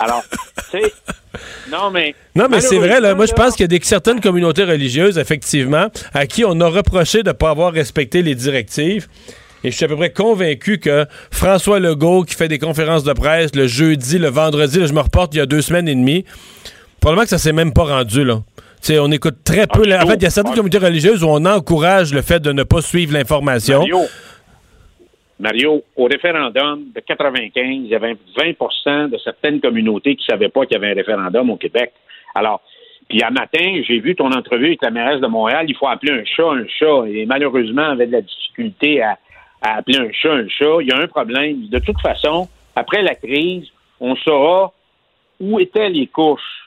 [0.00, 0.22] Alors,
[0.70, 0.92] tu sais,
[1.70, 2.14] non, mais.
[2.34, 3.14] Non, mais c'est vrai, là.
[3.14, 6.68] Moi, je pense qu'il y a des, certaines communautés religieuses, effectivement, à qui on a
[6.68, 9.06] reproché de ne pas avoir respecté les directives.
[9.64, 13.12] Et je suis à peu près convaincu que François Legault, qui fait des conférences de
[13.12, 15.94] presse le jeudi, le vendredi, là, je me reporte il y a deux semaines et
[15.94, 16.24] demie,
[17.06, 18.40] probablement que ça s'est même pas rendu, là.
[19.00, 19.84] On écoute très peu.
[19.84, 22.50] la- en fait, il y a certaines communautés religieuses où on encourage le fait de
[22.50, 23.78] ne pas suivre l'information.
[23.78, 23.98] Mario,
[25.38, 30.48] Mario, au référendum de 95, il y avait 20% de certaines communautés qui ne savaient
[30.48, 31.92] pas qu'il y avait un référendum au Québec.
[32.34, 32.60] Alors,
[33.08, 36.12] puis à matin, j'ai vu ton entrevue avec la mairesse de Montréal, il faut appeler
[36.12, 37.06] un chat un chat.
[37.08, 39.16] Et malheureusement, avec de la difficulté à,
[39.62, 41.68] à appeler un chat un chat, il y a un problème.
[41.68, 43.68] De toute façon, après la crise,
[44.00, 44.72] on saura
[45.38, 46.65] où étaient les couches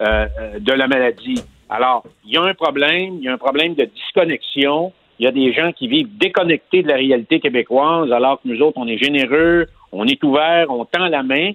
[0.00, 1.42] euh, euh, de la maladie.
[1.68, 4.92] Alors, il y a un problème, il y a un problème de disconnexion.
[5.18, 8.60] Il y a des gens qui vivent déconnectés de la réalité québécoise, alors que nous
[8.62, 11.52] autres, on est généreux, on est ouvert, on tend la main.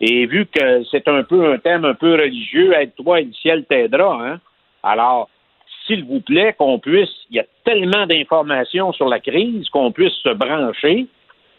[0.00, 3.64] Et vu que c'est un peu un thème un peu religieux, aide-toi et le ciel
[3.64, 4.40] t'aidera, hein?
[4.82, 5.28] Alors,
[5.86, 10.14] s'il vous plaît, qu'on puisse, il y a tellement d'informations sur la crise qu'on puisse
[10.22, 11.06] se brancher.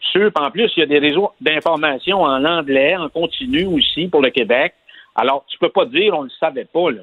[0.00, 4.22] Sur, en plus, il y a des réseaux d'informations en anglais, en continu aussi pour
[4.22, 4.72] le Québec.
[5.14, 7.02] Alors, tu peux pas dire on ne le savait pas, là.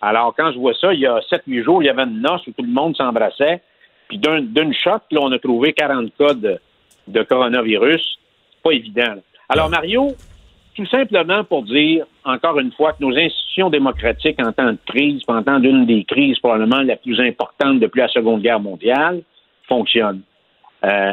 [0.00, 2.46] Alors, quand je vois ça, il y a 7-8 jours, il y avait une noce
[2.46, 3.62] où tout le monde s'embrassait.
[4.08, 6.58] Puis d'un- d'une shot, là, on a trouvé 40 cas de,
[7.06, 8.18] de coronavirus.
[8.64, 9.14] Pas évident.
[9.48, 10.08] Alors, Mario,
[10.74, 15.22] tout simplement pour dire, encore une fois, que nos institutions démocratiques en temps de crise,
[15.28, 19.22] en temps d'une des crises probablement la plus importante depuis la Seconde Guerre mondiale,
[19.68, 20.22] fonctionnent.
[20.84, 21.12] Euh,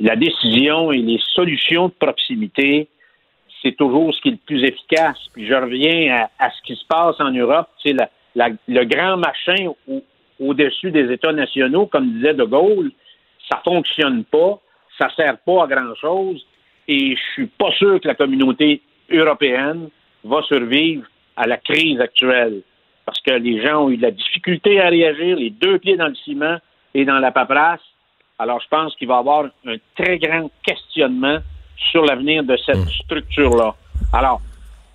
[0.00, 2.88] la décision et les solutions de proximité,
[3.64, 5.18] c'est toujours ce qui est le plus efficace.
[5.32, 10.02] Puis je reviens à, ce qui se passe en Europe, le grand machin au-
[10.40, 12.90] au-dessus des États nationaux, comme disait De Gaulle,
[13.50, 14.58] ça fonctionne pas,
[14.98, 16.44] ça sert pas à grand-chose,
[16.88, 19.88] et je suis pas sûr que la communauté européenne
[20.24, 21.06] va survivre
[21.36, 22.62] à la crise actuelle,
[23.06, 26.08] parce que les gens ont eu de la difficulté à réagir, les deux pieds dans
[26.08, 26.58] le ciment
[26.94, 27.80] et dans la paperasse.
[28.38, 31.38] Alors, je pense qu'il va y avoir un très grand questionnement
[31.76, 33.74] sur l'avenir de cette structure-là.
[34.12, 34.40] Alors,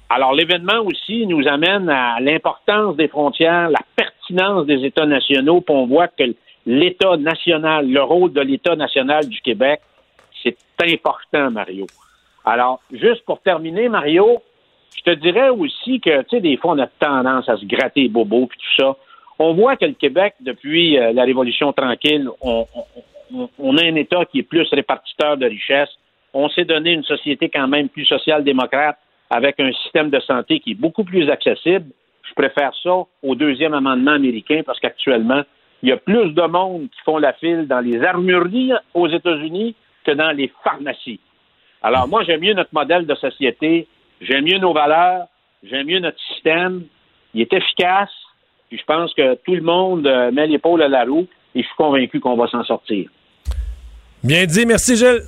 [0.09, 5.75] alors l'événement aussi nous amène à l'importance des frontières, la pertinence des États nationaux, puis
[5.75, 6.23] on voit que
[6.65, 9.81] l'État national, le rôle de l'État national du Québec,
[10.43, 11.85] c'est important, Mario.
[12.45, 14.41] Alors, juste pour terminer, Mario,
[14.97, 18.03] je te dirais aussi que, tu sais, des fois, on a tendance à se gratter
[18.03, 18.95] les bobos puis tout ça.
[19.37, 23.83] On voit que le Québec, depuis euh, la Révolution tranquille, on, on- on- on a
[23.83, 25.95] un État qui est plus répartiteur de richesses.
[26.33, 28.97] On s'est donné une société quand même plus social-démocrate
[29.29, 31.85] avec un système de santé qui est beaucoup plus accessible.
[32.27, 35.43] Je préfère ça au deuxième amendement américain parce qu'actuellement,
[35.81, 39.75] il y a plus de monde qui font la file dans les armureries aux États-Unis
[40.05, 41.19] que dans les pharmacies.
[41.81, 43.87] Alors moi, j'aime mieux notre modèle de société,
[44.21, 45.27] j'aime mieux nos valeurs,
[45.63, 46.83] j'aime mieux notre système.
[47.33, 48.09] Il est efficace,
[48.67, 51.65] puis je pense que tout le monde euh, met l'épaule à la roue et je
[51.65, 53.09] suis convaincu qu'on va s'en sortir.
[54.23, 55.21] Bien dit, merci Gilles.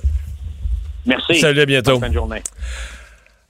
[1.06, 1.40] Merci.
[1.40, 1.92] Salut, à bientôt.
[1.92, 2.42] Bonne fin de journée.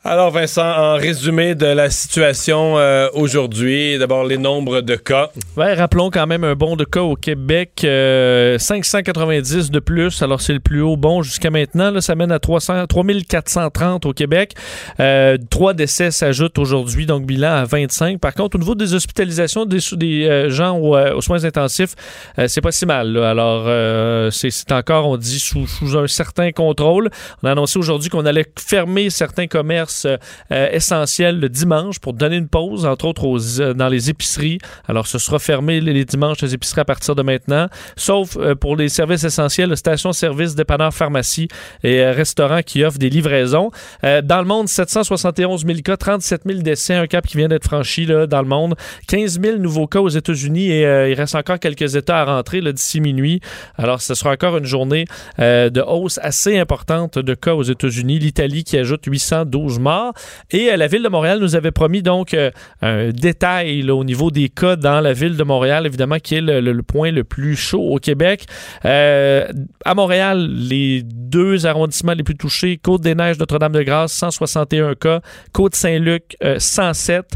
[0.05, 5.31] Alors Vincent, en résumé de la situation euh, aujourd'hui, d'abord les nombres de cas.
[5.57, 10.41] Ouais, rappelons quand même un bon de cas au Québec, euh, 590 de plus, alors
[10.41, 11.93] c'est le plus haut bon jusqu'à maintenant.
[11.93, 14.55] Là, ça mène à 300, 3430 au Québec.
[14.99, 18.19] Euh, trois décès s'ajoutent aujourd'hui, donc bilan à 25.
[18.19, 21.95] Par contre, au niveau des hospitalisations des, des euh, gens aux, euh, aux soins intensifs,
[22.41, 23.13] euh, c'est pas si mal.
[23.13, 23.31] là.
[23.31, 27.09] Alors, c'est c'est encore, on dit, sous, sous un certain contrôle.
[27.45, 32.37] On a annoncé aujourd'hui qu'on allait fermer certains commerces euh, essentiels le dimanche pour donner
[32.37, 33.27] une pause, entre autres
[33.61, 34.59] euh, dans les épiceries.
[34.89, 38.77] Alors, ce sera fermé les, dimanches, les épiceries à partir de maintenant, sauf euh, pour
[38.77, 41.49] les services essentiels, stations-service, dépanneurs, pharmacie
[41.83, 43.71] et restaurants qui offrent des livraisons.
[44.03, 48.07] Dans le monde, 771 000 cas, 37 000 décès, un cap qui vient d'être franchi
[48.07, 48.75] là, dans le monde.
[49.09, 53.01] 15 000 nouveaux cas aux États-Unis et il reste encore quelques États à rentrer d'ici
[53.01, 53.41] minuit.
[53.77, 55.05] Alors, ce sera encore une journée
[55.39, 58.19] de hausse assez importante de cas aux États-Unis.
[58.19, 60.15] L'Italie qui ajoute 812 morts.
[60.51, 64.31] Et euh, la ville de Montréal nous avait promis donc euh, un détail au niveau
[64.31, 67.83] des cas dans la ville de Montréal, évidemment, qui est le, point le plus chaud
[67.91, 68.47] au Québec.
[68.85, 69.47] Euh,
[69.85, 75.21] à Montréal, les deux arrondissements les plus touchés, Côte-des-Neiges, Notre-Dame-de-Grâce, 161 cas,
[75.53, 77.27] Côte-Saint-Luc, euh, 107.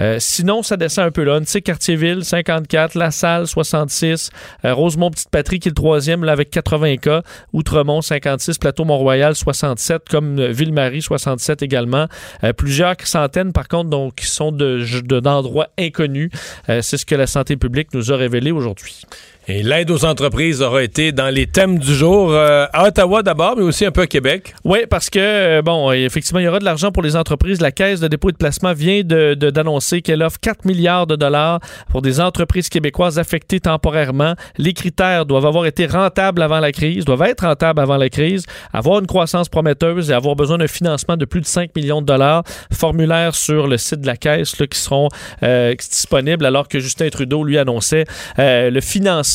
[0.00, 1.40] Euh, sinon, ça descend un peu là.
[1.44, 4.30] sais Cartierville, 54, La Salle, 66,
[4.64, 11.02] euh, Rosemont-Petite-Patrie, qui est le troisième, avec 80 cas, Outremont, 56, Plateau-Mont-Royal, 67, comme Ville-Marie,
[11.02, 11.93] 67 également.
[12.42, 16.30] Euh, plusieurs centaines, par contre, donc, qui sont de- de- d'endroits inconnus.
[16.68, 19.02] Euh, C'est ce que la santé publique nous a révélé aujourd'hui.
[19.46, 23.56] Et l'aide aux entreprises aura été dans les thèmes du jour euh, à Ottawa d'abord,
[23.58, 24.54] mais aussi un peu à Québec.
[24.64, 27.60] Oui, parce que, euh, bon, effectivement, il y aura de l'argent pour les entreprises.
[27.60, 31.06] La Caisse de dépôt et de placement vient de- de- d'annoncer qu'elle offre 4 milliards
[31.06, 34.32] de dollars pour des entreprises québécoises affectées temporairement.
[34.56, 38.46] Les critères doivent avoir été rentables avant la crise, doivent être rentables avant la crise,
[38.72, 42.06] avoir une croissance prometteuse et avoir besoin d'un financement de plus de 5 millions de
[42.06, 42.44] dollars.
[42.72, 45.10] Formulaire sur le site de la Caisse là, qui seront
[45.42, 48.06] euh, disponibles alors que Justin Trudeau lui annonçait
[48.38, 49.33] le financement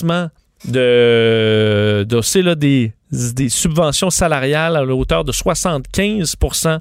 [0.65, 6.79] de, c'est là, des, des subventions salariales à la hauteur de 75%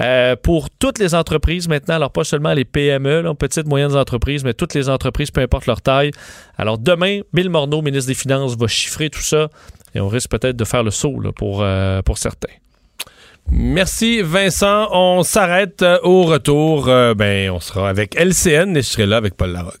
[0.00, 1.96] euh, pour toutes les entreprises maintenant.
[1.96, 5.66] Alors, pas seulement les PME, là, petites, moyennes entreprises, mais toutes les entreprises, peu importe
[5.66, 6.12] leur taille.
[6.56, 9.48] Alors, demain, Bill Morneau, ministre des Finances, va chiffrer tout ça
[9.94, 12.52] et on risque peut-être de faire le saut là, pour, euh, pour certains.
[13.50, 14.88] Merci Vincent.
[14.92, 16.88] On s'arrête euh, au retour.
[16.88, 19.80] Euh, ben, on sera avec LCN et je serai là avec Paul Larocque.